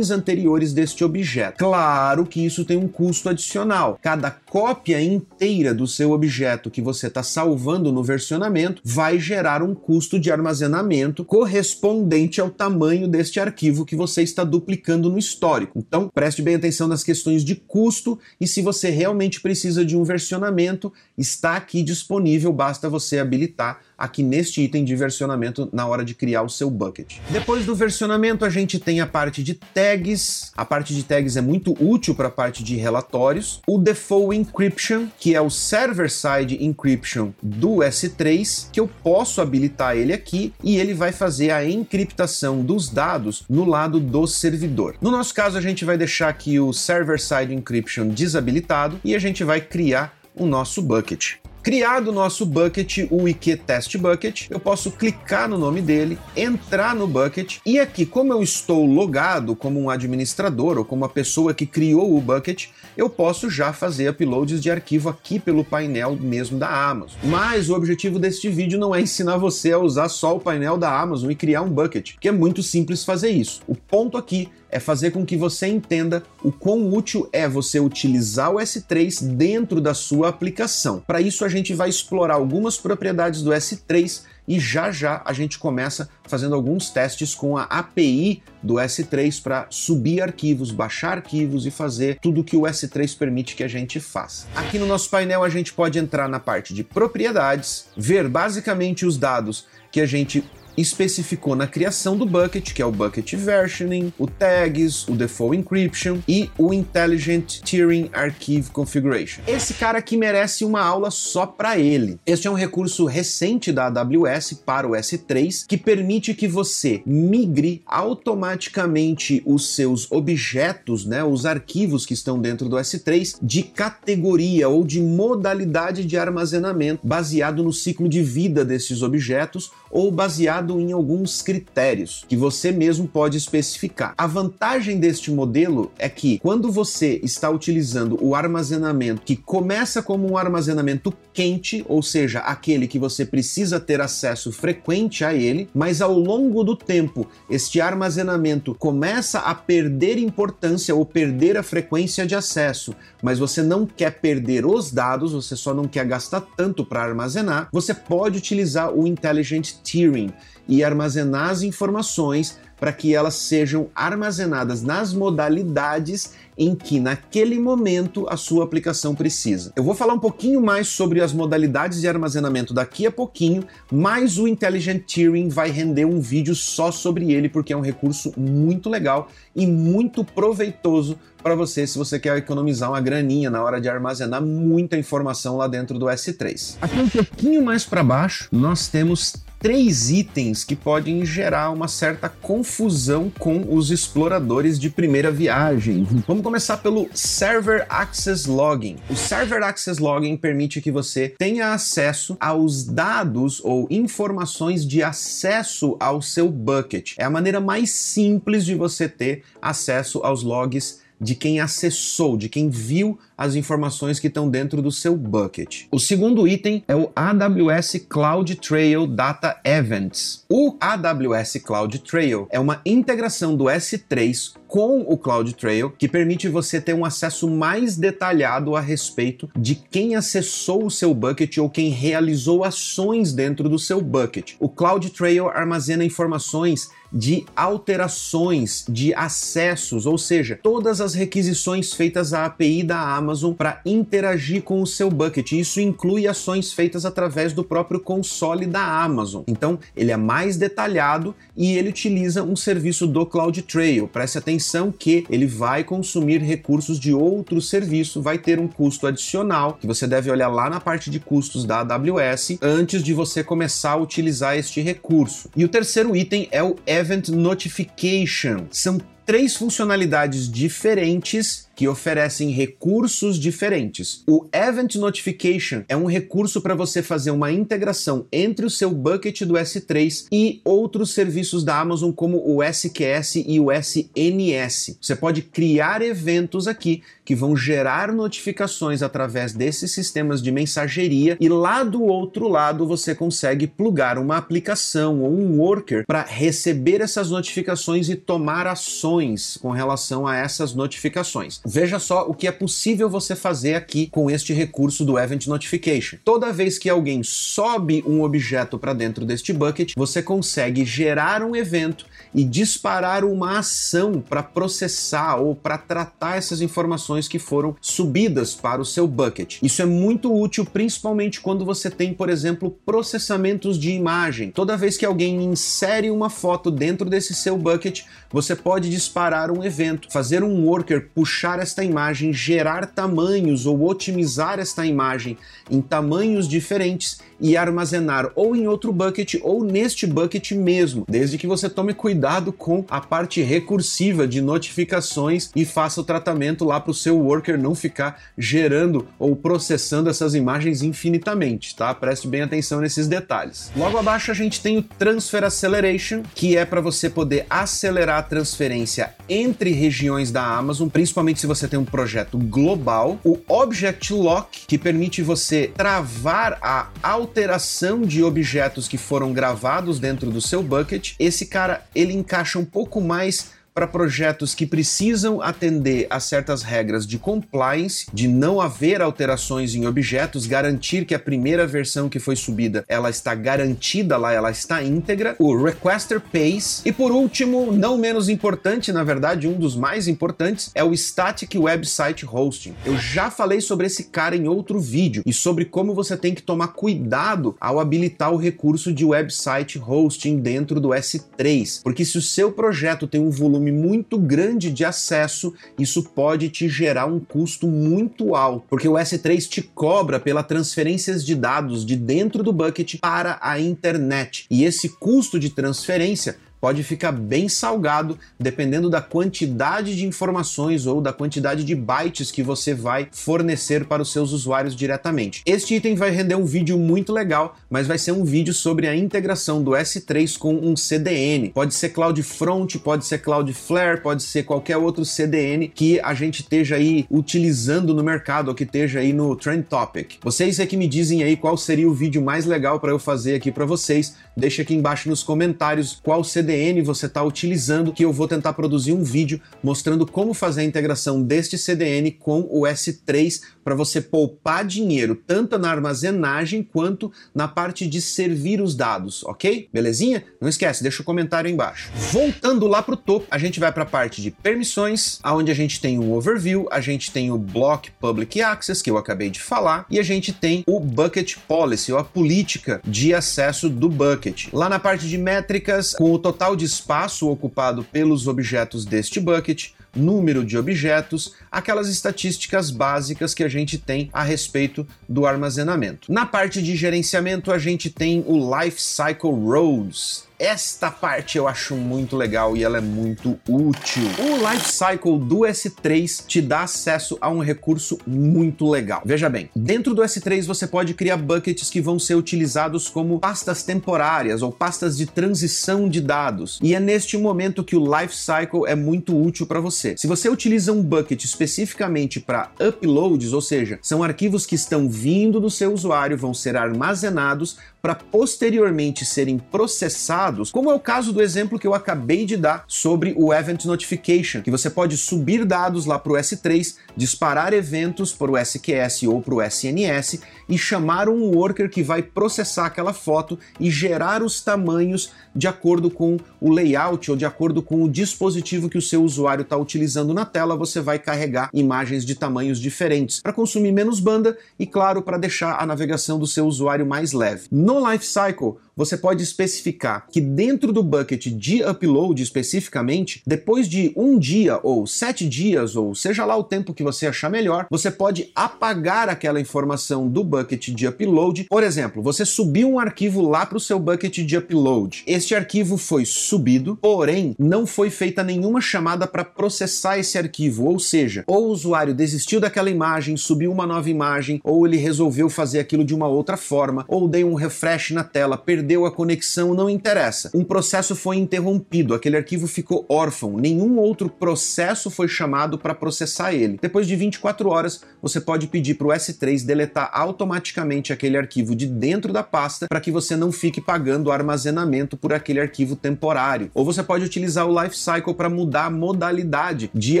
anteriores 0.10 0.72
deste 0.72 1.04
objeto. 1.04 1.58
Claro 1.58 2.26
que 2.26 2.44
isso 2.44 2.64
tem 2.64 2.76
um 2.76 2.88
custo 2.88 3.28
adicional. 3.28 3.98
Cada 4.02 4.30
cópia 4.30 5.02
inteira 5.02 5.74
do 5.74 5.86
seu 5.86 6.12
objeto 6.12 6.70
que 6.70 6.82
você 6.82 7.06
está 7.06 7.22
salvando 7.22 7.92
no 7.92 8.02
versionamento 8.02 8.82
vai 8.84 9.18
gerar 9.18 9.62
um 9.62 9.74
custo 9.74 10.18
de 10.18 10.30
armazenamento 10.30 11.24
correspondente 11.24 12.40
ao 12.40 12.50
tamanho 12.50 13.08
deste 13.08 13.40
arquivo 13.40 13.84
que 13.84 13.96
você 13.96 14.22
está 14.22 14.44
duplicando 14.44 15.10
no 15.10 15.18
histórico. 15.18 15.78
Então, 15.78 16.10
preste 16.12 16.42
bem 16.42 16.54
atenção 16.54 16.88
nas 16.88 17.04
questões 17.04 17.44
de 17.44 17.54
custo 17.54 18.18
e 18.40 18.46
se 18.46 18.62
você 18.62 18.90
realmente 18.90 19.40
precisa 19.40 19.84
de 19.84 19.96
um 19.96 20.04
versionamento, 20.04 20.92
está 21.16 21.56
aqui 21.56 21.82
disponível, 21.82 22.52
basta 22.52 22.88
você 22.88 23.18
habilitar 23.18 23.80
aqui 24.00 24.22
neste 24.22 24.62
item 24.62 24.84
de 24.84 24.96
versionamento 24.96 25.68
na 25.72 25.86
hora 25.86 26.04
de 26.04 26.14
criar 26.14 26.42
o 26.42 26.48
seu 26.48 26.70
bucket. 26.70 27.18
Depois 27.28 27.66
do 27.66 27.74
versionamento, 27.74 28.44
a 28.44 28.50
gente 28.50 28.78
tem 28.78 29.00
a 29.00 29.06
parte 29.06 29.42
de 29.42 29.54
tags. 29.54 30.50
A 30.56 30.64
parte 30.64 30.94
de 30.94 31.04
tags 31.04 31.36
é 31.36 31.42
muito 31.42 31.76
útil 31.78 32.14
para 32.14 32.28
a 32.28 32.30
parte 32.30 32.64
de 32.64 32.76
relatórios. 32.76 33.60
O 33.66 33.78
default 33.78 34.34
encryption, 34.36 35.06
que 35.18 35.34
é 35.34 35.40
o 35.40 35.50
server-side 35.50 36.64
encryption 36.64 37.32
do 37.42 37.76
S3, 37.76 38.68
que 38.72 38.80
eu 38.80 38.88
posso 38.88 39.40
habilitar 39.40 39.96
ele 39.96 40.12
aqui 40.12 40.52
e 40.64 40.78
ele 40.78 40.94
vai 40.94 41.12
fazer 41.12 41.50
a 41.50 41.68
encriptação 41.68 42.62
dos 42.62 42.88
dados 42.88 43.44
no 43.48 43.64
lado 43.64 44.00
do 44.00 44.26
servidor. 44.26 44.96
No 45.00 45.10
nosso 45.10 45.34
caso, 45.34 45.58
a 45.58 45.60
gente 45.60 45.84
vai 45.84 45.98
deixar 45.98 46.28
aqui 46.28 46.58
o 46.58 46.72
server-side 46.72 47.54
encryption 47.54 48.08
desabilitado 48.08 48.98
e 49.04 49.14
a 49.14 49.18
gente 49.18 49.44
vai 49.44 49.60
criar 49.60 50.18
o 50.34 50.46
nosso 50.46 50.80
bucket. 50.80 51.34
Criado 51.62 52.08
o 52.08 52.12
nosso 52.12 52.46
bucket, 52.46 53.06
o 53.10 53.28
IQ 53.28 53.56
Test 53.58 53.94
Bucket, 53.98 54.46
eu 54.48 54.58
posso 54.58 54.90
clicar 54.90 55.46
no 55.46 55.58
nome 55.58 55.82
dele, 55.82 56.18
entrar 56.34 56.94
no 56.94 57.06
bucket 57.06 57.58
e 57.66 57.78
aqui, 57.78 58.06
como 58.06 58.32
eu 58.32 58.42
estou 58.42 58.86
logado 58.86 59.54
como 59.54 59.78
um 59.78 59.90
administrador 59.90 60.78
ou 60.78 60.86
como 60.86 61.04
a 61.04 61.08
pessoa 61.08 61.52
que 61.52 61.66
criou 61.66 62.16
o 62.16 62.20
bucket, 62.20 62.68
eu 62.96 63.10
posso 63.10 63.50
já 63.50 63.74
fazer 63.74 64.08
uploads 64.08 64.62
de 64.62 64.70
arquivo 64.70 65.10
aqui 65.10 65.38
pelo 65.38 65.62
painel 65.62 66.16
mesmo 66.18 66.58
da 66.58 66.88
Amazon. 66.88 67.18
Mas 67.24 67.68
o 67.68 67.74
objetivo 67.74 68.18
deste 68.18 68.48
vídeo 68.48 68.78
não 68.78 68.94
é 68.94 69.02
ensinar 69.02 69.36
você 69.36 69.72
a 69.72 69.78
usar 69.78 70.08
só 70.08 70.36
o 70.36 70.40
painel 70.40 70.78
da 70.78 70.98
Amazon 70.98 71.30
e 71.30 71.34
criar 71.34 71.60
um 71.60 71.70
bucket, 71.70 72.14
que 72.18 72.28
é 72.28 72.32
muito 72.32 72.62
simples 72.62 73.04
fazer 73.04 73.28
isso. 73.28 73.60
O 73.66 73.74
ponto 73.74 74.16
aqui 74.16 74.48
é 74.70 74.78
fazer 74.78 75.10
com 75.10 75.24
que 75.24 75.36
você 75.36 75.66
entenda 75.66 76.22
o 76.42 76.52
quão 76.52 76.92
útil 76.92 77.28
é 77.32 77.48
você 77.48 77.80
utilizar 77.80 78.50
o 78.50 78.58
S3 78.58 79.22
dentro 79.34 79.80
da 79.80 79.94
sua 79.94 80.28
aplicação. 80.28 81.02
Para 81.06 81.20
isso, 81.20 81.44
a 81.44 81.48
gente 81.48 81.74
vai 81.74 81.88
explorar 81.88 82.34
algumas 82.34 82.76
propriedades 82.76 83.42
do 83.42 83.50
S3 83.50 84.22
e 84.50 84.58
já 84.58 84.90
já 84.90 85.22
a 85.24 85.32
gente 85.32 85.58
começa 85.60 86.08
fazendo 86.24 86.56
alguns 86.56 86.90
testes 86.90 87.36
com 87.36 87.56
a 87.56 87.64
API 87.64 88.42
do 88.60 88.74
S3 88.74 89.40
para 89.40 89.66
subir 89.70 90.20
arquivos, 90.20 90.72
baixar 90.72 91.18
arquivos 91.18 91.66
e 91.66 91.70
fazer 91.70 92.18
tudo 92.20 92.42
que 92.42 92.56
o 92.56 92.62
S3 92.62 93.16
permite 93.16 93.54
que 93.54 93.62
a 93.62 93.68
gente 93.68 94.00
faça. 94.00 94.48
Aqui 94.56 94.76
no 94.76 94.86
nosso 94.86 95.08
painel 95.08 95.44
a 95.44 95.48
gente 95.48 95.72
pode 95.72 95.98
entrar 95.98 96.28
na 96.28 96.40
parte 96.40 96.74
de 96.74 96.82
propriedades, 96.82 97.86
ver 97.96 98.28
basicamente 98.28 99.06
os 99.06 99.16
dados 99.16 99.66
que 99.92 100.00
a 100.00 100.06
gente 100.06 100.44
especificou 100.80 101.54
na 101.54 101.66
criação 101.66 102.16
do 102.16 102.26
bucket, 102.26 102.72
que 102.72 102.82
é 102.82 102.86
o 102.86 102.92
bucket 102.92 103.34
versioning, 103.34 104.12
o 104.18 104.26
tags, 104.26 105.06
o 105.08 105.14
default 105.14 105.56
encryption 105.56 106.18
e 106.26 106.50
o 106.58 106.72
intelligent 106.72 107.60
tiering 107.62 108.08
archive 108.12 108.70
configuration. 108.70 109.42
Esse 109.46 109.74
cara 109.74 109.98
aqui 109.98 110.16
merece 110.16 110.64
uma 110.64 110.80
aula 110.80 111.10
só 111.10 111.46
para 111.46 111.78
ele. 111.78 112.18
Este 112.26 112.46
é 112.46 112.50
um 112.50 112.54
recurso 112.54 113.04
recente 113.04 113.72
da 113.72 113.86
AWS 113.86 114.62
para 114.64 114.86
o 114.86 114.92
S3 114.92 115.64
que 115.66 115.76
permite 115.76 116.34
que 116.34 116.48
você 116.48 117.02
migre 117.04 117.82
automaticamente 117.86 119.42
os 119.44 119.74
seus 119.74 120.10
objetos, 120.10 121.04
né, 121.04 121.22
os 121.24 121.46
arquivos 121.46 122.06
que 122.06 122.14
estão 122.14 122.38
dentro 122.38 122.68
do 122.68 122.76
S3 122.76 123.36
de 123.42 123.62
categoria 123.62 124.68
ou 124.68 124.84
de 124.84 125.00
modalidade 125.00 126.04
de 126.04 126.16
armazenamento 126.16 127.06
baseado 127.06 127.62
no 127.62 127.72
ciclo 127.72 128.08
de 128.08 128.22
vida 128.22 128.64
desses 128.64 129.02
objetos 129.02 129.70
ou 129.90 130.10
baseado 130.10 130.80
em 130.80 130.92
alguns 130.92 131.42
critérios 131.42 132.24
que 132.28 132.36
você 132.36 132.70
mesmo 132.70 133.08
pode 133.08 133.36
especificar. 133.36 134.14
A 134.16 134.26
vantagem 134.26 134.98
deste 134.98 135.30
modelo 135.30 135.90
é 135.98 136.08
que 136.08 136.38
quando 136.38 136.70
você 136.70 137.20
está 137.22 137.50
utilizando 137.50 138.18
o 138.22 138.34
armazenamento 138.34 139.22
que 139.22 139.36
começa 139.36 140.02
como 140.02 140.30
um 140.30 140.36
armazenamento 140.36 141.12
quente, 141.32 141.84
ou 141.88 142.02
seja, 142.02 142.40
aquele 142.40 142.86
que 142.86 142.98
você 142.98 143.24
precisa 143.24 143.80
ter 143.80 144.00
acesso 144.00 144.52
frequente 144.52 145.24
a 145.24 145.32
ele, 145.32 145.68
mas 145.74 146.02
ao 146.02 146.12
longo 146.12 146.62
do 146.62 146.76
tempo 146.76 147.26
este 147.48 147.80
armazenamento 147.80 148.74
começa 148.74 149.40
a 149.40 149.54
perder 149.54 150.18
importância 150.18 150.94
ou 150.94 151.04
perder 151.04 151.56
a 151.56 151.62
frequência 151.62 152.26
de 152.26 152.34
acesso, 152.34 152.94
mas 153.22 153.38
você 153.38 153.62
não 153.62 153.86
quer 153.86 154.20
perder 154.20 154.66
os 154.66 154.90
dados, 154.90 155.32
você 155.32 155.56
só 155.56 155.72
não 155.72 155.84
quer 155.84 156.04
gastar 156.06 156.42
tanto 156.56 156.84
para 156.84 157.02
armazenar, 157.02 157.68
você 157.72 157.94
pode 157.94 158.38
utilizar 158.38 158.92
o 158.92 159.06
Intelligent 159.06 159.79
Tiering 159.82 160.32
e 160.68 160.84
armazenar 160.84 161.50
as 161.50 161.62
informações 161.62 162.58
para 162.80 162.92
que 162.92 163.14
elas 163.14 163.34
sejam 163.34 163.88
armazenadas 163.94 164.82
nas 164.82 165.12
modalidades 165.12 166.32
em 166.56 166.74
que 166.74 166.98
naquele 166.98 167.58
momento 167.58 168.26
a 168.28 168.36
sua 168.36 168.64
aplicação 168.64 169.14
precisa. 169.14 169.72
Eu 169.76 169.84
vou 169.84 169.94
falar 169.94 170.14
um 170.14 170.18
pouquinho 170.18 170.60
mais 170.60 170.88
sobre 170.88 171.20
as 171.20 171.32
modalidades 171.32 172.00
de 172.00 172.08
armazenamento 172.08 172.72
daqui 172.72 173.06
a 173.06 173.10
pouquinho, 173.10 173.64
mas 173.92 174.38
o 174.38 174.48
Intelligent 174.48 175.04
Tiering 175.04 175.48
vai 175.48 175.70
render 175.70 176.06
um 176.06 176.20
vídeo 176.20 176.54
só 176.54 176.90
sobre 176.90 177.32
ele 177.32 177.48
porque 177.48 177.72
é 177.72 177.76
um 177.76 177.82
recurso 177.82 178.32
muito 178.36 178.88
legal 178.88 179.28
e 179.54 179.66
muito 179.66 180.24
proveitoso 180.24 181.18
para 181.42 181.54
você 181.54 181.86
se 181.86 181.98
você 181.98 182.18
quer 182.18 182.36
economizar 182.36 182.90
uma 182.90 183.00
graninha 183.00 183.50
na 183.50 183.62
hora 183.62 183.80
de 183.80 183.88
armazenar 183.88 184.42
muita 184.42 184.96
informação 184.96 185.56
lá 185.56 185.66
dentro 185.66 185.98
do 185.98 186.06
S3. 186.06 186.76
Aqui 186.80 186.98
um 186.98 187.08
pouquinho 187.08 187.64
mais 187.64 187.84
para 187.84 188.02
baixo, 188.02 188.48
nós 188.52 188.88
temos 188.88 189.34
três 189.60 190.10
itens 190.10 190.64
que 190.64 190.74
podem 190.74 191.24
gerar 191.24 191.70
uma 191.70 191.86
certa 191.86 192.30
confusão 192.30 193.30
com 193.38 193.66
os 193.68 193.90
exploradores 193.90 194.78
de 194.78 194.88
primeira 194.88 195.30
viagem. 195.30 196.04
Vamos 196.26 196.42
começar 196.42 196.78
pelo 196.78 197.08
Server 197.12 197.86
Access 197.90 198.48
Logging. 198.48 198.96
O 199.10 199.14
Server 199.14 199.62
Access 199.62 200.00
Logging 200.00 200.38
permite 200.38 200.80
que 200.80 200.90
você 200.90 201.34
tenha 201.38 201.74
acesso 201.74 202.38
aos 202.40 202.84
dados 202.84 203.60
ou 203.62 203.86
informações 203.90 204.86
de 204.86 205.02
acesso 205.02 205.94
ao 206.00 206.22
seu 206.22 206.50
bucket. 206.50 207.12
É 207.18 207.24
a 207.24 207.30
maneira 207.30 207.60
mais 207.60 207.90
simples 207.90 208.64
de 208.64 208.74
você 208.74 209.10
ter 209.10 209.42
acesso 209.60 210.20
aos 210.20 210.42
logs 210.42 211.00
de 211.20 211.34
quem 211.34 211.60
acessou, 211.60 212.36
de 212.36 212.48
quem 212.48 212.70
viu 212.70 213.18
as 213.40 213.54
informações 213.54 214.20
que 214.20 214.26
estão 214.26 214.50
dentro 214.50 214.82
do 214.82 214.92
seu 214.92 215.16
bucket. 215.16 215.84
O 215.90 215.98
segundo 215.98 216.46
item 216.46 216.84
é 216.86 216.94
o 216.94 217.10
AWS 217.16 218.04
CloudTrail 218.06 219.06
Data 219.06 219.58
Events. 219.64 220.44
O 220.46 220.76
AWS 220.78 221.54
CloudTrail 221.64 222.46
é 222.50 222.60
uma 222.60 222.82
integração 222.84 223.56
do 223.56 223.64
S3 223.64 224.52
com 224.68 225.00
o 225.00 225.16
CloudTrail 225.16 225.90
que 225.90 226.06
permite 226.06 226.48
você 226.48 226.80
ter 226.80 226.94
um 226.94 227.04
acesso 227.04 227.48
mais 227.48 227.96
detalhado 227.96 228.76
a 228.76 228.80
respeito 228.80 229.50
de 229.58 229.74
quem 229.74 230.14
acessou 230.14 230.84
o 230.84 230.90
seu 230.90 231.14
bucket 231.14 231.56
ou 231.56 231.70
quem 231.70 231.88
realizou 231.88 232.62
ações 232.62 233.32
dentro 233.32 233.68
do 233.70 233.78
seu 233.78 234.02
bucket. 234.02 234.52
O 234.60 234.68
CloudTrail 234.68 235.48
armazena 235.48 236.04
informações 236.04 236.90
de 237.12 237.44
alterações 237.56 238.84
de 238.88 239.12
acessos, 239.14 240.06
ou 240.06 240.16
seja, 240.16 240.58
todas 240.62 241.00
as 241.00 241.14
requisições 241.14 241.92
feitas 241.92 242.32
à 242.32 242.44
API 242.44 242.84
da 242.84 243.00
Amazon 243.16 243.29
para 243.54 243.80
interagir 243.84 244.62
com 244.62 244.82
o 244.82 244.86
seu 244.86 245.10
bucket. 245.10 245.52
Isso 245.52 245.80
inclui 245.80 246.26
ações 246.26 246.72
feitas 246.72 247.04
através 247.04 247.52
do 247.52 247.62
próprio 247.62 248.00
console 248.00 248.66
da 248.66 248.82
Amazon. 249.02 249.42
Então, 249.46 249.78
ele 249.96 250.10
é 250.10 250.16
mais 250.16 250.56
detalhado 250.56 251.34
e 251.56 251.76
ele 251.76 251.90
utiliza 251.90 252.42
um 252.42 252.56
serviço 252.56 253.06
do 253.06 253.24
CloudTrail. 253.24 254.08
Preste 254.08 254.38
atenção 254.38 254.92
que 254.92 255.24
ele 255.30 255.46
vai 255.46 255.84
consumir 255.84 256.38
recursos 256.38 256.98
de 256.98 257.12
outro 257.12 257.60
serviço, 257.60 258.20
vai 258.22 258.38
ter 258.38 258.58
um 258.58 258.68
custo 258.68 259.06
adicional 259.06 259.78
que 259.80 259.86
você 259.86 260.06
deve 260.06 260.30
olhar 260.30 260.48
lá 260.48 260.68
na 260.68 260.80
parte 260.80 261.10
de 261.10 261.20
custos 261.20 261.64
da 261.64 261.80
AWS 261.80 262.58
antes 262.60 263.02
de 263.02 263.12
você 263.12 263.44
começar 263.44 263.92
a 263.92 263.96
utilizar 263.96 264.56
este 264.56 264.80
recurso. 264.80 265.48
E 265.56 265.64
o 265.64 265.68
terceiro 265.68 266.16
item 266.16 266.48
é 266.50 266.62
o 266.62 266.76
Event 266.86 267.28
Notification. 267.28 268.66
São 268.70 268.98
três 269.30 269.54
funcionalidades 269.54 270.50
diferentes 270.50 271.68
que 271.80 271.88
oferecem 271.88 272.50
recursos 272.50 273.38
diferentes. 273.38 274.22
O 274.28 274.46
Event 274.52 274.96
Notification 274.96 275.82
é 275.88 275.96
um 275.96 276.04
recurso 276.04 276.60
para 276.60 276.74
você 276.74 277.02
fazer 277.02 277.30
uma 277.30 277.50
integração 277.50 278.26
entre 278.30 278.66
o 278.66 278.70
seu 278.70 278.90
bucket 278.90 279.44
do 279.44 279.54
S3 279.54 280.26
e 280.30 280.60
outros 280.62 281.14
serviços 281.14 281.64
da 281.64 281.80
Amazon, 281.80 282.12
como 282.12 282.36
o 282.46 282.62
SQS 282.62 283.36
e 283.46 283.58
o 283.58 283.72
SNS. 283.72 284.98
Você 285.00 285.16
pode 285.16 285.40
criar 285.40 286.02
eventos 286.02 286.68
aqui 286.68 287.02
que 287.24 287.34
vão 287.34 287.56
gerar 287.56 288.12
notificações 288.12 289.02
através 289.02 289.54
desses 289.54 289.92
sistemas 289.92 290.42
de 290.42 290.50
mensageria 290.50 291.38
e 291.40 291.48
lá 291.48 291.82
do 291.82 292.02
outro 292.02 292.46
lado 292.48 292.86
você 292.86 293.14
consegue 293.14 293.66
plugar 293.66 294.18
uma 294.18 294.36
aplicação 294.36 295.22
ou 295.22 295.30
um 295.30 295.60
worker 295.60 296.04
para 296.06 296.24
receber 296.24 297.00
essas 297.00 297.30
notificações 297.30 298.10
e 298.10 298.16
tomar 298.16 298.66
ações 298.66 299.56
com 299.62 299.70
relação 299.70 300.26
a 300.26 300.36
essas 300.36 300.74
notificações. 300.74 301.60
Veja 301.72 302.00
só 302.00 302.26
o 302.28 302.34
que 302.34 302.48
é 302.48 302.50
possível 302.52 303.08
você 303.08 303.36
fazer 303.36 303.76
aqui 303.76 304.08
com 304.08 304.28
este 304.28 304.52
recurso 304.52 305.04
do 305.04 305.16
Event 305.16 305.46
Notification. 305.46 306.18
Toda 306.24 306.52
vez 306.52 306.78
que 306.78 306.90
alguém 306.90 307.22
sobe 307.22 308.02
um 308.04 308.22
objeto 308.22 308.76
para 308.76 308.92
dentro 308.92 309.24
deste 309.24 309.52
bucket, 309.52 309.92
você 309.96 310.20
consegue 310.20 310.84
gerar 310.84 311.44
um 311.44 311.54
evento 311.54 312.06
e 312.34 312.42
disparar 312.42 313.24
uma 313.24 313.60
ação 313.60 314.20
para 314.20 314.42
processar 314.42 315.36
ou 315.36 315.54
para 315.54 315.78
tratar 315.78 316.36
essas 316.36 316.60
informações 316.60 317.28
que 317.28 317.38
foram 317.38 317.76
subidas 317.80 318.52
para 318.52 318.80
o 318.80 318.84
seu 318.84 319.06
bucket. 319.06 319.58
Isso 319.62 319.80
é 319.80 319.86
muito 319.86 320.34
útil, 320.34 320.64
principalmente 320.64 321.40
quando 321.40 321.64
você 321.64 321.88
tem, 321.88 322.12
por 322.12 322.28
exemplo, 322.28 322.76
processamentos 322.84 323.78
de 323.78 323.92
imagem. 323.92 324.50
Toda 324.50 324.76
vez 324.76 324.96
que 324.96 325.06
alguém 325.06 325.40
insere 325.44 326.10
uma 326.10 326.30
foto 326.30 326.68
dentro 326.68 327.08
desse 327.08 327.32
seu 327.32 327.56
bucket, 327.56 328.02
você 328.32 328.54
pode 328.54 328.88
disparar 328.88 329.50
um 329.50 329.64
evento, 329.64 330.10
fazer 330.10 330.44
um 330.44 330.64
worker 330.66 331.08
puxar 331.14 331.58
esta 331.58 331.82
imagem, 331.82 332.32
gerar 332.32 332.86
tamanhos 332.86 333.66
ou 333.66 333.84
otimizar 333.88 334.60
esta 334.60 334.86
imagem 334.86 335.36
em 335.70 335.80
tamanhos 335.80 336.48
diferentes 336.48 337.18
e 337.40 337.56
armazenar 337.56 338.30
ou 338.34 338.54
em 338.54 338.66
outro 338.66 338.92
bucket 338.92 339.36
ou 339.42 339.64
neste 339.64 340.06
bucket 340.06 340.52
mesmo, 340.52 341.04
desde 341.08 341.38
que 341.38 341.46
você 341.46 341.68
tome 341.68 341.94
cuidado 341.94 342.52
com 342.52 342.84
a 342.90 343.00
parte 343.00 343.40
recursiva 343.40 344.28
de 344.28 344.40
notificações 344.40 345.50
e 345.56 345.64
faça 345.64 346.00
o 346.00 346.04
tratamento 346.04 346.64
lá 346.64 346.78
para 346.78 346.90
o 346.90 346.94
seu 346.94 347.18
worker 347.18 347.58
não 347.58 347.74
ficar 347.74 348.20
gerando 348.36 349.08
ou 349.18 349.34
processando 349.34 350.10
essas 350.10 350.34
imagens 350.34 350.82
infinitamente, 350.82 351.74
tá? 351.74 351.94
Preste 351.94 352.28
bem 352.28 352.42
atenção 352.42 352.80
nesses 352.80 353.08
detalhes. 353.08 353.70
Logo 353.76 353.96
abaixo 353.96 354.30
a 354.30 354.34
gente 354.34 354.60
tem 354.60 354.78
o 354.78 354.82
Transfer 354.82 355.44
Acceleration, 355.44 356.22
que 356.34 356.56
é 356.56 356.64
para 356.64 356.80
você 356.80 357.08
poder 357.08 357.46
acelerar 357.48 358.18
a 358.18 358.22
transferência 358.22 359.14
entre 359.28 359.70
regiões 359.70 360.30
da 360.30 360.44
Amazon, 360.44 360.88
principalmente 360.88 361.40
se 361.40 361.46
você 361.46 361.66
tem 361.66 361.78
um 361.78 361.84
projeto 361.84 362.36
global. 362.38 363.18
O 363.24 363.38
Object 363.48 364.12
Lock, 364.12 364.66
que 364.66 364.78
permite 364.78 365.22
você 365.22 365.59
travar 365.68 366.58
a 366.62 366.88
alteração 367.02 368.02
de 368.02 368.22
objetos 368.22 368.88
que 368.88 368.98
foram 368.98 369.32
gravados 369.32 369.98
dentro 369.98 370.30
do 370.30 370.40
seu 370.40 370.62
bucket. 370.62 371.14
Esse 371.18 371.46
cara, 371.46 371.84
ele 371.94 372.12
encaixa 372.12 372.58
um 372.58 372.64
pouco 372.64 373.00
mais 373.00 373.52
para 373.74 373.86
projetos 373.86 374.54
que 374.54 374.66
precisam 374.66 375.40
atender 375.40 376.06
a 376.10 376.20
certas 376.20 376.62
regras 376.62 377.06
de 377.06 377.18
compliance, 377.18 378.06
de 378.12 378.26
não 378.28 378.60
haver 378.60 379.00
alterações 379.00 379.74
em 379.74 379.86
objetos, 379.86 380.46
garantir 380.46 381.04
que 381.04 381.14
a 381.14 381.18
primeira 381.18 381.66
versão 381.66 382.08
que 382.08 382.18
foi 382.18 382.36
subida 382.36 382.84
ela 382.88 383.10
está 383.10 383.34
garantida 383.34 384.16
lá, 384.16 384.32
ela 384.32 384.50
está 384.50 384.82
íntegra, 384.82 385.36
o 385.38 385.56
Requester 385.62 386.20
Pace 386.20 386.82
e 386.84 386.92
por 386.92 387.12
último, 387.12 387.72
não 387.72 387.96
menos 387.96 388.28
importante, 388.28 388.92
na 388.92 389.04
verdade, 389.04 389.46
um 389.46 389.58
dos 389.58 389.76
mais 389.76 390.08
importantes 390.08 390.70
é 390.74 390.82
o 390.82 390.94
Static 390.94 391.54
Website 391.54 392.26
Hosting. 392.26 392.74
Eu 392.84 392.96
já 392.96 393.30
falei 393.30 393.60
sobre 393.60 393.86
esse 393.86 394.04
cara 394.04 394.36
em 394.36 394.48
outro 394.48 394.80
vídeo 394.80 395.22
e 395.26 395.32
sobre 395.32 395.64
como 395.64 395.94
você 395.94 396.16
tem 396.16 396.34
que 396.34 396.42
tomar 396.42 396.68
cuidado 396.68 397.56
ao 397.60 397.78
habilitar 397.78 398.32
o 398.32 398.36
recurso 398.36 398.92
de 398.92 399.04
website 399.04 399.78
hosting 399.78 400.38
dentro 400.38 400.80
do 400.80 400.88
S3, 400.88 401.80
porque 401.82 402.04
se 402.04 402.18
o 402.18 402.22
seu 402.22 402.52
projeto 402.52 403.06
tem 403.06 403.20
um 403.20 403.30
volume 403.30 403.59
volume 403.60 403.70
muito 403.70 404.18
grande 404.18 404.70
de 404.70 404.84
acesso, 404.84 405.52
isso 405.78 406.02
pode 406.02 406.48
te 406.48 406.68
gerar 406.68 407.06
um 407.06 407.20
custo 407.20 407.68
muito 407.68 408.34
alto, 408.34 408.64
porque 408.68 408.88
o 408.88 408.94
S3 408.94 409.46
te 409.46 409.60
cobra 409.62 410.18
pela 410.18 410.42
transferências 410.42 411.24
de 411.24 411.34
dados 411.34 411.84
de 411.84 411.94
dentro 411.94 412.42
do 412.42 412.52
bucket 412.52 412.98
para 413.00 413.38
a 413.42 413.60
internet. 413.60 414.46
E 414.50 414.64
esse 414.64 414.88
custo 414.88 415.38
de 415.38 415.50
transferência 415.50 416.38
pode 416.60 416.82
ficar 416.82 417.12
bem 417.12 417.48
salgado 417.48 418.18
dependendo 418.38 418.90
da 418.90 419.00
quantidade 419.00 419.96
de 419.96 420.04
informações 420.04 420.86
ou 420.86 421.00
da 421.00 421.12
quantidade 421.12 421.64
de 421.64 421.74
bytes 421.74 422.30
que 422.30 422.42
você 422.42 422.74
vai 422.74 423.08
fornecer 423.10 423.86
para 423.86 424.02
os 424.02 424.12
seus 424.12 424.32
usuários 424.32 424.76
diretamente. 424.76 425.42
Este 425.46 425.74
item 425.74 425.94
vai 425.94 426.10
render 426.10 426.34
um 426.34 426.44
vídeo 426.44 426.78
muito 426.78 427.12
legal, 427.12 427.56
mas 427.68 427.86
vai 427.86 427.98
ser 427.98 428.12
um 428.12 428.24
vídeo 428.24 428.52
sobre 428.52 428.86
a 428.86 428.94
integração 428.94 429.62
do 429.62 429.70
S3 429.70 430.36
com 430.36 430.54
um 430.54 430.76
CDN. 430.76 431.50
Pode 431.50 431.74
ser 431.74 431.90
CloudFront, 431.90 432.78
pode 432.80 433.06
ser 433.06 433.18
Cloudflare, 433.18 434.00
pode 434.02 434.22
ser 434.22 434.42
qualquer 434.42 434.76
outro 434.76 435.04
CDN 435.04 435.68
que 435.68 436.00
a 436.00 436.12
gente 436.14 436.42
esteja 436.42 436.76
aí 436.76 437.06
utilizando 437.10 437.94
no 437.94 438.02
mercado 438.02 438.48
ou 438.48 438.54
que 438.54 438.64
esteja 438.64 439.00
aí 439.00 439.12
no 439.12 439.34
Trend 439.36 439.64
Topic. 439.64 440.18
Vocês 440.22 440.58
é 440.58 440.66
que 440.66 440.76
me 440.76 440.86
dizem 440.86 441.22
aí 441.22 441.36
qual 441.36 441.56
seria 441.56 441.88
o 441.88 441.94
vídeo 441.94 442.22
mais 442.22 442.44
legal 442.44 442.78
para 442.78 442.90
eu 442.90 442.98
fazer 442.98 443.34
aqui 443.34 443.50
para 443.50 443.64
vocês. 443.64 444.14
Deixa 444.36 444.62
aqui 444.62 444.74
embaixo 444.74 445.08
nos 445.08 445.22
comentários 445.22 445.98
qual 446.02 446.22
CDN 446.22 446.49
CDN 446.50 446.82
você 446.82 447.06
está 447.06 447.22
utilizando, 447.22 447.92
que 447.92 448.04
eu 448.04 448.12
vou 448.12 448.26
tentar 448.26 448.52
produzir 448.52 448.92
um 448.92 449.04
vídeo 449.04 449.40
mostrando 449.62 450.04
como 450.04 450.34
fazer 450.34 450.62
a 450.62 450.64
integração 450.64 451.22
deste 451.22 451.56
CDN 451.56 452.10
com 452.10 452.40
o 452.50 452.62
S3 452.62 453.40
para 453.64 453.74
você 453.74 454.00
poupar 454.00 454.64
dinheiro 454.64 455.14
tanto 455.14 455.58
na 455.58 455.70
armazenagem 455.70 456.62
quanto 456.62 457.12
na 457.34 457.48
parte 457.48 457.86
de 457.86 458.00
servir 458.00 458.60
os 458.60 458.74
dados, 458.74 459.22
ok? 459.24 459.68
Belezinha? 459.72 460.24
Não 460.40 460.48
esquece, 460.48 460.82
deixa 460.82 461.02
o 461.02 461.04
comentário 461.04 461.48
aí 461.48 461.54
embaixo. 461.54 461.90
Voltando 462.12 462.66
lá 462.66 462.82
para 462.82 462.94
o 462.94 462.96
topo, 462.96 463.26
a 463.30 463.38
gente 463.38 463.60
vai 463.60 463.72
para 463.72 463.84
a 463.84 463.86
parte 463.86 464.20
de 464.20 464.30
permissões, 464.30 465.18
aonde 465.22 465.50
a 465.50 465.54
gente 465.54 465.80
tem 465.80 465.98
o 465.98 466.12
overview, 466.12 466.68
a 466.70 466.80
gente 466.80 467.10
tem 467.10 467.30
o 467.30 467.38
block 467.38 467.90
public 467.92 468.40
access 468.42 468.82
que 468.82 468.90
eu 468.90 468.98
acabei 468.98 469.30
de 469.30 469.40
falar 469.40 469.86
e 469.90 469.98
a 469.98 470.02
gente 470.02 470.32
tem 470.32 470.64
o 470.66 470.80
bucket 470.80 471.36
policy 471.46 471.92
ou 471.92 471.98
a 471.98 472.04
política 472.04 472.80
de 472.84 473.14
acesso 473.14 473.68
do 473.68 473.88
bucket. 473.88 474.48
Lá 474.52 474.68
na 474.68 474.78
parte 474.78 475.08
de 475.08 475.16
métricas, 475.16 475.94
com 475.94 476.12
o 476.12 476.18
total 476.18 476.50
total 476.50 476.56
de 476.56 476.64
espaço 476.64 477.28
ocupado 477.28 477.84
pelos 477.84 478.26
objetos 478.26 478.84
deste 478.84 479.20
bucket, 479.20 479.72
número 479.94 480.44
de 480.44 480.56
objetos, 480.56 481.34
aquelas 481.50 481.88
estatísticas 481.88 482.70
básicas 482.70 483.34
que 483.34 483.44
a 483.44 483.48
gente 483.48 483.78
tem 483.78 484.08
a 484.12 484.22
respeito 484.22 484.86
do 485.08 485.26
armazenamento. 485.26 486.12
Na 486.12 486.26
parte 486.26 486.62
de 486.62 486.76
gerenciamento, 486.76 487.52
a 487.52 487.58
gente 487.58 487.90
tem 487.90 488.24
o 488.26 488.58
Life 488.58 488.80
Cycle 488.80 489.30
Rows, 489.30 490.29
esta 490.40 490.90
parte 490.90 491.36
eu 491.36 491.46
acho 491.46 491.76
muito 491.76 492.16
legal 492.16 492.56
e 492.56 492.64
ela 492.64 492.78
é 492.78 492.80
muito 492.80 493.38
útil. 493.46 494.04
O 494.18 494.50
Lifecycle 494.50 495.18
do 495.18 495.40
S3 495.40 496.24
te 496.26 496.40
dá 496.40 496.62
acesso 496.62 497.18
a 497.20 497.28
um 497.28 497.40
recurso 497.40 497.98
muito 498.06 498.66
legal. 498.66 499.02
Veja 499.04 499.28
bem, 499.28 499.50
dentro 499.54 499.94
do 499.94 500.00
S3 500.00 500.46
você 500.46 500.66
pode 500.66 500.94
criar 500.94 501.18
buckets 501.18 501.68
que 501.68 501.82
vão 501.82 501.98
ser 501.98 502.14
utilizados 502.14 502.88
como 502.88 503.20
pastas 503.20 503.62
temporárias 503.62 504.40
ou 504.40 504.50
pastas 504.50 504.96
de 504.96 505.04
transição 505.04 505.86
de 505.90 506.00
dados. 506.00 506.58
E 506.62 506.74
é 506.74 506.80
neste 506.80 507.18
momento 507.18 507.62
que 507.62 507.76
o 507.76 507.84
Lifecycle 507.84 508.66
é 508.66 508.74
muito 508.74 509.14
útil 509.14 509.46
para 509.46 509.60
você. 509.60 509.94
Se 509.98 510.06
você 510.06 510.30
utiliza 510.30 510.72
um 510.72 510.82
bucket 510.82 511.22
especificamente 511.22 512.18
para 512.18 512.50
uploads, 512.58 513.34
ou 513.34 513.42
seja, 513.42 513.78
são 513.82 514.02
arquivos 514.02 514.46
que 514.46 514.54
estão 514.54 514.88
vindo 514.88 515.38
do 515.38 515.50
seu 515.50 515.70
usuário, 515.74 516.16
vão 516.16 516.32
ser 516.32 516.56
armazenados 516.56 517.58
para 517.80 517.94
posteriormente 517.94 519.04
serem 519.04 519.38
processados, 519.38 520.50
como 520.50 520.70
é 520.70 520.74
o 520.74 520.80
caso 520.80 521.12
do 521.12 521.22
exemplo 521.22 521.58
que 521.58 521.66
eu 521.66 521.74
acabei 521.74 522.26
de 522.26 522.36
dar 522.36 522.64
sobre 522.68 523.14
o 523.16 523.32
Event 523.32 523.64
Notification, 523.64 524.42
que 524.42 524.50
você 524.50 524.68
pode 524.68 524.96
subir 524.96 525.44
dados 525.44 525.86
lá 525.86 525.98
para 525.98 526.12
o 526.12 526.16
S3, 526.16 526.76
disparar 526.96 527.52
eventos 527.52 528.12
para 528.12 528.30
o 528.30 528.38
SQS 528.38 529.04
ou 529.04 529.22
para 529.22 529.34
o 529.34 529.42
SNS 529.42 530.20
e 530.50 530.58
chamar 530.58 531.08
um 531.08 531.30
worker 531.34 531.70
que 531.70 531.82
vai 531.82 532.02
processar 532.02 532.66
aquela 532.66 532.92
foto 532.92 533.38
e 533.58 533.70
gerar 533.70 534.22
os 534.22 534.42
tamanhos 534.42 535.12
de 535.34 535.46
acordo 535.46 535.90
com 535.90 536.18
o 536.40 536.50
layout 536.50 537.10
ou 537.10 537.16
de 537.16 537.24
acordo 537.24 537.62
com 537.62 537.82
o 537.84 537.88
dispositivo 537.88 538.68
que 538.68 538.76
o 538.76 538.82
seu 538.82 539.02
usuário 539.02 539.42
está 539.42 539.56
utilizando 539.56 540.12
na 540.12 540.26
tela. 540.26 540.56
Você 540.56 540.80
vai 540.80 540.98
carregar 540.98 541.48
imagens 541.54 542.04
de 542.04 542.16
tamanhos 542.16 542.58
diferentes 542.58 543.20
para 543.20 543.32
consumir 543.32 543.70
menos 543.72 544.00
banda 544.00 544.36
e, 544.58 544.66
claro, 544.66 545.00
para 545.00 545.16
deixar 545.16 545.60
a 545.60 545.64
navegação 545.64 546.18
do 546.18 546.26
seu 546.26 546.46
usuário 546.46 546.84
mais 546.84 547.12
leve. 547.12 547.46
No 547.50 547.88
Lifecycle, 547.88 548.56
você 548.80 548.96
pode 548.96 549.22
especificar 549.22 550.06
que 550.10 550.22
dentro 550.22 550.72
do 550.72 550.82
bucket 550.82 551.26
de 551.26 551.62
upload 551.62 552.22
especificamente, 552.22 553.20
depois 553.26 553.68
de 553.68 553.92
um 553.94 554.18
dia 554.18 554.58
ou 554.62 554.86
sete 554.86 555.28
dias, 555.28 555.76
ou 555.76 555.94
seja 555.94 556.24
lá 556.24 556.34
o 556.34 556.42
tempo 556.42 556.72
que 556.72 556.82
você 556.82 557.06
achar 557.06 557.28
melhor, 557.28 557.66
você 557.70 557.90
pode 557.90 558.30
apagar 558.34 559.10
aquela 559.10 559.38
informação 559.38 560.08
do 560.08 560.24
bucket 560.24 560.70
de 560.70 560.86
upload. 560.86 561.44
Por 561.50 561.62
exemplo, 561.62 562.02
você 562.02 562.24
subiu 562.24 562.70
um 562.70 562.78
arquivo 562.78 563.20
lá 563.20 563.44
para 563.44 563.58
o 563.58 563.60
seu 563.60 563.78
bucket 563.78 564.16
de 564.20 564.38
upload. 564.38 565.02
Este 565.06 565.34
arquivo 565.34 565.76
foi 565.76 566.06
subido, 566.06 566.78
porém 566.80 567.36
não 567.38 567.66
foi 567.66 567.90
feita 567.90 568.24
nenhuma 568.24 568.62
chamada 568.62 569.06
para 569.06 569.26
processar 569.26 569.98
esse 569.98 570.16
arquivo, 570.16 570.64
ou 570.64 570.78
seja, 570.78 571.22
ou 571.26 571.48
o 571.48 571.50
usuário 571.50 571.92
desistiu 571.92 572.40
daquela 572.40 572.70
imagem, 572.70 573.14
subiu 573.18 573.52
uma 573.52 573.66
nova 573.66 573.90
imagem, 573.90 574.40
ou 574.42 574.66
ele 574.66 574.78
resolveu 574.78 575.28
fazer 575.28 575.58
aquilo 575.58 575.84
de 575.84 575.94
uma 575.94 576.08
outra 576.08 576.38
forma, 576.38 576.86
ou 576.88 577.06
deu 577.06 577.28
um 577.28 577.34
refresh 577.34 577.90
na 577.90 578.04
tela, 578.04 578.38
perdeu 578.38 578.69
a 578.86 578.90
conexão, 578.90 579.54
não 579.54 579.68
interessa. 579.68 580.30
Um 580.34 580.44
processo 580.44 580.94
foi 580.96 581.16
interrompido, 581.16 581.94
aquele 581.94 582.16
arquivo 582.16 582.46
ficou 582.46 582.84
órfão, 582.88 583.36
nenhum 583.36 583.78
outro 583.78 584.08
processo 584.08 584.90
foi 584.90 585.08
chamado 585.08 585.58
para 585.58 585.74
processar 585.74 586.32
ele. 586.32 586.58
Depois 586.60 586.86
de 586.86 586.96
24 586.96 587.48
horas, 587.48 587.82
você 588.02 588.20
pode 588.20 588.46
pedir 588.46 588.74
para 588.74 588.86
o 588.86 588.90
S3 588.90 589.44
deletar 589.44 589.90
automaticamente 589.92 590.40
automaticamente 590.60 590.92
aquele 590.92 591.16
arquivo 591.16 591.54
de 591.54 591.66
dentro 591.66 592.12
da 592.12 592.22
pasta 592.22 592.66
para 592.68 592.80
que 592.80 592.90
você 592.90 593.16
não 593.16 593.32
fique 593.32 593.60
pagando 593.60 594.10
armazenamento 594.10 594.96
por 594.96 595.12
aquele 595.12 595.40
arquivo 595.40 595.76
temporário. 595.76 596.50
Ou 596.54 596.64
você 596.64 596.82
pode 596.82 597.04
utilizar 597.04 597.46
o 597.46 597.62
Lifecycle 597.62 598.14
para 598.14 598.28
mudar 598.28 598.66
a 598.66 598.70
modalidade 598.70 599.70
de 599.74 600.00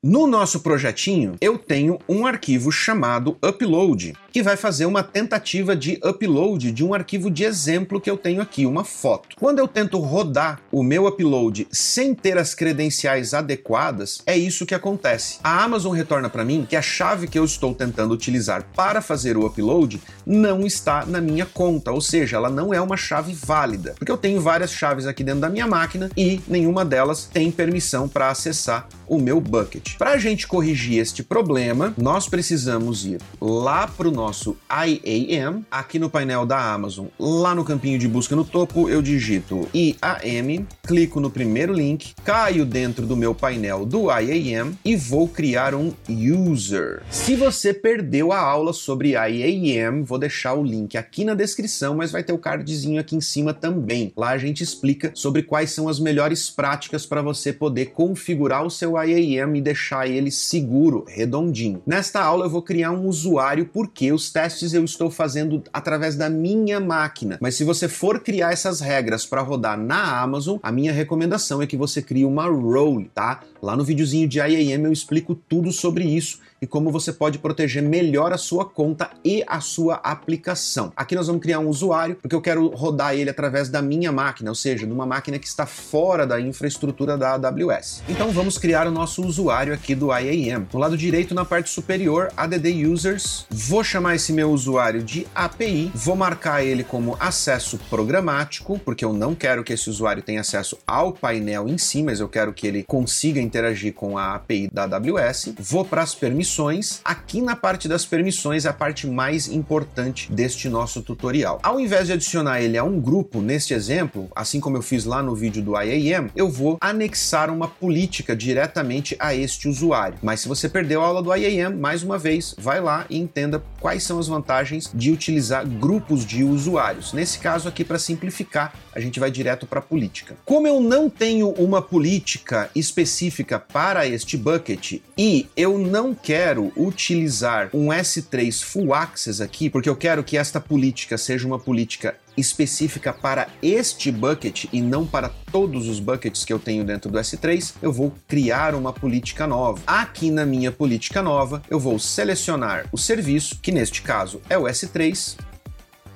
No 0.03 0.25
nosso 0.25 0.61
projetinho, 0.61 1.35
eu 1.39 1.59
tenho 1.59 1.99
um 2.09 2.25
arquivo 2.25 2.71
chamado 2.71 3.37
upload, 3.39 4.17
que 4.31 4.41
vai 4.41 4.57
fazer 4.57 4.87
uma 4.87 5.03
tentativa 5.03 5.75
de 5.75 5.99
upload 6.03 6.71
de 6.71 6.83
um 6.83 6.91
arquivo 6.91 7.29
de 7.29 7.43
exemplo 7.43 8.01
que 8.01 8.09
eu 8.09 8.17
tenho 8.17 8.41
aqui, 8.41 8.65
uma 8.65 8.83
foto. 8.83 9.35
Quando 9.39 9.59
eu 9.59 9.67
tento 9.67 9.99
rodar 9.99 10.59
o 10.71 10.81
meu 10.81 11.05
upload 11.05 11.67
sem 11.71 12.15
ter 12.15 12.35
as 12.39 12.55
credenciais 12.55 13.35
adequadas, 13.35 14.23
é 14.25 14.35
isso 14.35 14.65
que 14.65 14.73
acontece. 14.73 15.37
A 15.43 15.63
Amazon 15.63 15.93
retorna 15.93 16.31
para 16.31 16.43
mim 16.43 16.65
que 16.67 16.75
a 16.75 16.81
chave 16.81 17.27
que 17.27 17.37
eu 17.37 17.45
estou 17.45 17.75
tentando 17.75 18.11
utilizar 18.11 18.63
para 18.75 19.03
fazer 19.03 19.37
o 19.37 19.45
upload 19.45 20.01
não 20.25 20.65
está 20.65 21.05
na 21.05 21.21
minha 21.21 21.45
conta, 21.45 21.91
ou 21.91 22.01
seja, 22.01 22.37
ela 22.37 22.49
não 22.49 22.73
é 22.73 22.81
uma 22.81 22.97
chave 22.97 23.35
válida, 23.35 23.93
porque 23.99 24.11
eu 24.11 24.17
tenho 24.17 24.41
várias 24.41 24.71
chaves 24.71 25.05
aqui 25.05 25.23
dentro 25.23 25.41
da 25.41 25.49
minha 25.49 25.67
máquina 25.67 26.09
e 26.17 26.41
nenhuma 26.47 26.83
delas 26.83 27.29
tem 27.31 27.51
permissão 27.51 28.07
para 28.09 28.31
acessar 28.31 28.87
o 29.07 29.19
meu 29.19 29.39
bucket. 29.39 29.90
Para 29.97 30.11
a 30.11 30.17
gente 30.17 30.47
corrigir 30.47 30.99
este 30.99 31.21
problema, 31.21 31.93
nós 31.97 32.27
precisamos 32.27 33.05
ir 33.05 33.19
lá 33.39 33.87
para 33.87 34.07
o 34.07 34.11
nosso 34.11 34.57
IAM, 34.69 35.63
aqui 35.69 35.99
no 35.99 36.09
painel 36.09 36.45
da 36.45 36.73
Amazon, 36.73 37.07
lá 37.19 37.53
no 37.53 37.63
campinho 37.63 37.99
de 37.99 38.07
busca 38.07 38.35
no 38.35 38.43
topo, 38.43 38.89
eu 38.89 39.01
digito 39.01 39.67
IAM, 39.73 40.65
clico 40.83 41.19
no 41.19 41.29
primeiro 41.29 41.73
link, 41.73 42.13
caio 42.23 42.65
dentro 42.65 43.05
do 43.05 43.15
meu 43.15 43.35
painel 43.35 43.85
do 43.85 44.07
IAM 44.09 44.73
e 44.83 44.95
vou 44.95 45.27
criar 45.27 45.75
um 45.75 45.93
user. 46.09 47.03
Se 47.09 47.35
você 47.35 47.73
perdeu 47.73 48.31
a 48.31 48.39
aula 48.39 48.73
sobre 48.73 49.11
IAM, 49.11 50.03
vou 50.03 50.17
deixar 50.17 50.53
o 50.53 50.63
link 50.63 50.97
aqui 50.97 51.23
na 51.23 51.33
descrição, 51.33 51.95
mas 51.95 52.11
vai 52.11 52.23
ter 52.23 52.33
o 52.33 52.37
cardzinho 52.37 52.99
aqui 52.99 53.15
em 53.15 53.21
cima 53.21 53.53
também. 53.53 54.11
Lá 54.15 54.29
a 54.29 54.37
gente 54.37 54.63
explica 54.63 55.11
sobre 55.13 55.43
quais 55.43 55.71
são 55.71 55.87
as 55.87 55.99
melhores 55.99 56.49
práticas 56.49 57.05
para 57.05 57.21
você 57.21 57.53
poder 57.53 57.87
configurar 57.87 58.65
o 58.65 58.71
seu 58.71 58.93
IAM 59.01 59.57
e 59.57 59.61
deixar 59.61 59.80
deixar 59.81 60.07
ele 60.07 60.29
seguro, 60.29 61.03
redondinho. 61.07 61.81
Nesta 61.87 62.21
aula 62.21 62.45
eu 62.45 62.49
vou 62.49 62.61
criar 62.61 62.91
um 62.91 63.07
usuário 63.07 63.65
porque 63.65 64.11
os 64.11 64.31
testes 64.31 64.73
eu 64.73 64.85
estou 64.85 65.09
fazendo 65.09 65.63
através 65.73 66.15
da 66.15 66.29
minha 66.29 66.79
máquina. 66.79 67.39
Mas 67.41 67.55
se 67.55 67.63
você 67.63 67.87
for 67.87 68.19
criar 68.19 68.53
essas 68.53 68.79
regras 68.79 69.25
para 69.25 69.41
rodar 69.41 69.77
na 69.77 70.21
Amazon, 70.21 70.59
a 70.61 70.71
minha 70.71 70.93
recomendação 70.93 71.61
é 71.61 71.67
que 71.67 71.75
você 71.75 72.01
crie 72.01 72.25
uma 72.25 72.47
role, 72.47 73.09
tá? 73.13 73.41
Lá 73.61 73.75
no 73.75 73.83
videozinho 73.83 74.27
de 74.27 74.39
IAM 74.39 74.85
eu 74.85 74.93
explico 74.93 75.33
tudo 75.33 75.71
sobre 75.71 76.05
isso 76.05 76.39
e 76.61 76.67
como 76.67 76.91
você 76.91 77.11
pode 77.11 77.39
proteger 77.39 77.81
melhor 77.81 78.31
a 78.31 78.37
sua 78.37 78.63
conta 78.63 79.09
e 79.25 79.43
a 79.47 79.59
sua 79.59 79.95
aplicação. 79.95 80.93
Aqui 80.95 81.15
nós 81.15 81.25
vamos 81.25 81.41
criar 81.41 81.57
um 81.57 81.67
usuário, 81.67 82.15
porque 82.21 82.35
eu 82.35 82.41
quero 82.41 82.67
rodar 82.67 83.15
ele 83.15 83.31
através 83.31 83.67
da 83.67 83.81
minha 83.81 84.11
máquina, 84.11 84.51
ou 84.51 84.55
seja, 84.55 84.85
de 84.85 84.93
uma 84.93 85.05
máquina 85.05 85.39
que 85.39 85.47
está 85.47 85.65
fora 85.65 86.27
da 86.27 86.39
infraestrutura 86.39 87.17
da 87.17 87.33
AWS. 87.33 88.03
Então 88.07 88.29
vamos 88.29 88.59
criar 88.59 88.85
o 88.85 88.91
nosso 88.91 89.25
usuário 89.25 89.73
aqui 89.73 89.95
do 89.95 90.15
IAM. 90.15 90.67
No 90.71 90.79
lado 90.79 90.95
direito, 90.95 91.33
na 91.33 91.43
parte 91.43 91.71
superior, 91.71 92.31
ADD 92.37 92.85
Users, 92.85 93.47
vou 93.49 93.83
chamar 93.83 94.15
esse 94.15 94.31
meu 94.31 94.51
usuário 94.51 95.01
de 95.01 95.25
API, 95.33 95.91
vou 95.95 96.15
marcar 96.15 96.63
ele 96.63 96.83
como 96.83 97.17
acesso 97.19 97.79
programático, 97.89 98.79
porque 98.85 99.03
eu 99.03 99.13
não 99.13 99.33
quero 99.33 99.63
que 99.63 99.73
esse 99.73 99.89
usuário 99.89 100.21
tenha 100.21 100.41
acesso 100.41 100.77
ao 100.85 101.11
painel 101.11 101.67
em 101.67 101.79
si, 101.79 102.03
mas 102.03 102.19
eu 102.19 102.29
quero 102.29 102.53
que 102.53 102.67
ele 102.67 102.83
consiga 102.83 103.41
interagir 103.41 103.95
com 103.95 104.15
a 104.15 104.35
API 104.35 104.69
da 104.71 104.83
AWS. 104.83 105.55
Vou 105.57 105.83
para 105.83 106.03
as 106.03 106.13
permissões 106.13 106.50
permissões. 106.51 106.99
Aqui 107.05 107.41
na 107.41 107.55
parte 107.55 107.87
das 107.87 108.05
permissões 108.05 108.65
é 108.65 108.69
a 108.69 108.73
parte 108.73 109.07
mais 109.07 109.47
importante 109.47 110.31
deste 110.31 110.67
nosso 110.67 111.01
tutorial. 111.01 111.59
Ao 111.63 111.79
invés 111.79 112.07
de 112.07 112.13
adicionar 112.13 112.61
ele 112.61 112.77
a 112.77 112.83
um 112.83 112.99
grupo, 112.99 113.41
neste 113.41 113.73
exemplo, 113.73 114.29
assim 114.35 114.59
como 114.59 114.77
eu 114.77 114.81
fiz 114.81 115.05
lá 115.05 115.23
no 115.23 115.33
vídeo 115.33 115.63
do 115.63 115.79
IAM, 115.79 116.29
eu 116.35 116.49
vou 116.49 116.77
anexar 116.81 117.49
uma 117.49 117.67
política 117.67 118.35
diretamente 118.35 119.15
a 119.19 119.33
este 119.33 119.67
usuário. 119.67 120.17
Mas 120.21 120.41
se 120.41 120.47
você 120.47 120.67
perdeu 120.67 121.01
a 121.01 121.05
aula 121.05 121.21
do 121.21 121.33
IAM, 121.33 121.75
mais 121.75 122.03
uma 122.03 122.17
vez, 122.17 122.53
vai 122.57 122.81
lá 122.81 123.05
e 123.09 123.17
entenda 123.17 123.63
quais 123.79 124.03
são 124.03 124.19
as 124.19 124.27
vantagens 124.27 124.91
de 124.93 125.11
utilizar 125.11 125.65
grupos 125.65 126.25
de 126.25 126.43
usuários. 126.43 127.13
Nesse 127.13 127.39
caso 127.39 127.67
aqui, 127.67 127.83
para 127.83 127.99
simplificar, 127.99 128.73
a 128.93 128.99
gente 128.99 129.19
vai 129.19 129.31
direto 129.31 129.65
para 129.65 129.79
a 129.79 129.83
política. 129.83 130.35
Como 130.43 130.67
eu 130.67 130.81
não 130.81 131.09
tenho 131.09 131.49
uma 131.51 131.81
política 131.81 132.69
específica 132.75 133.59
para 133.59 134.05
este 134.05 134.35
bucket 134.35 134.99
e 135.17 135.47
eu 135.55 135.77
não 135.77 136.13
quero 136.13 136.40
quero 136.41 136.73
utilizar 136.75 137.69
um 137.71 137.89
S3 137.89 138.63
Full 138.63 138.95
Access 138.95 139.43
aqui, 139.43 139.69
porque 139.69 139.87
eu 139.87 139.95
quero 139.95 140.23
que 140.23 140.35
esta 140.35 140.59
política 140.59 141.15
seja 141.15 141.45
uma 141.45 141.59
política 141.59 142.15
específica 142.35 143.13
para 143.13 143.47
este 143.61 144.11
bucket 144.11 144.65
e 144.73 144.81
não 144.81 145.05
para 145.05 145.29
todos 145.51 145.87
os 145.87 145.99
buckets 145.99 146.43
que 146.43 146.51
eu 146.51 146.57
tenho 146.57 146.83
dentro 146.83 147.11
do 147.11 147.19
S3, 147.19 147.75
eu 147.79 147.93
vou 147.93 148.11
criar 148.27 148.73
uma 148.73 148.91
política 148.91 149.45
nova. 149.45 149.83
Aqui 149.85 150.31
na 150.31 150.43
minha 150.43 150.71
política 150.71 151.21
nova, 151.21 151.61
eu 151.69 151.79
vou 151.79 151.99
selecionar 151.99 152.87
o 152.91 152.97
serviço, 152.97 153.59
que 153.61 153.71
neste 153.71 154.01
caso 154.01 154.41
é 154.49 154.57
o 154.57 154.63
S3, 154.63 155.37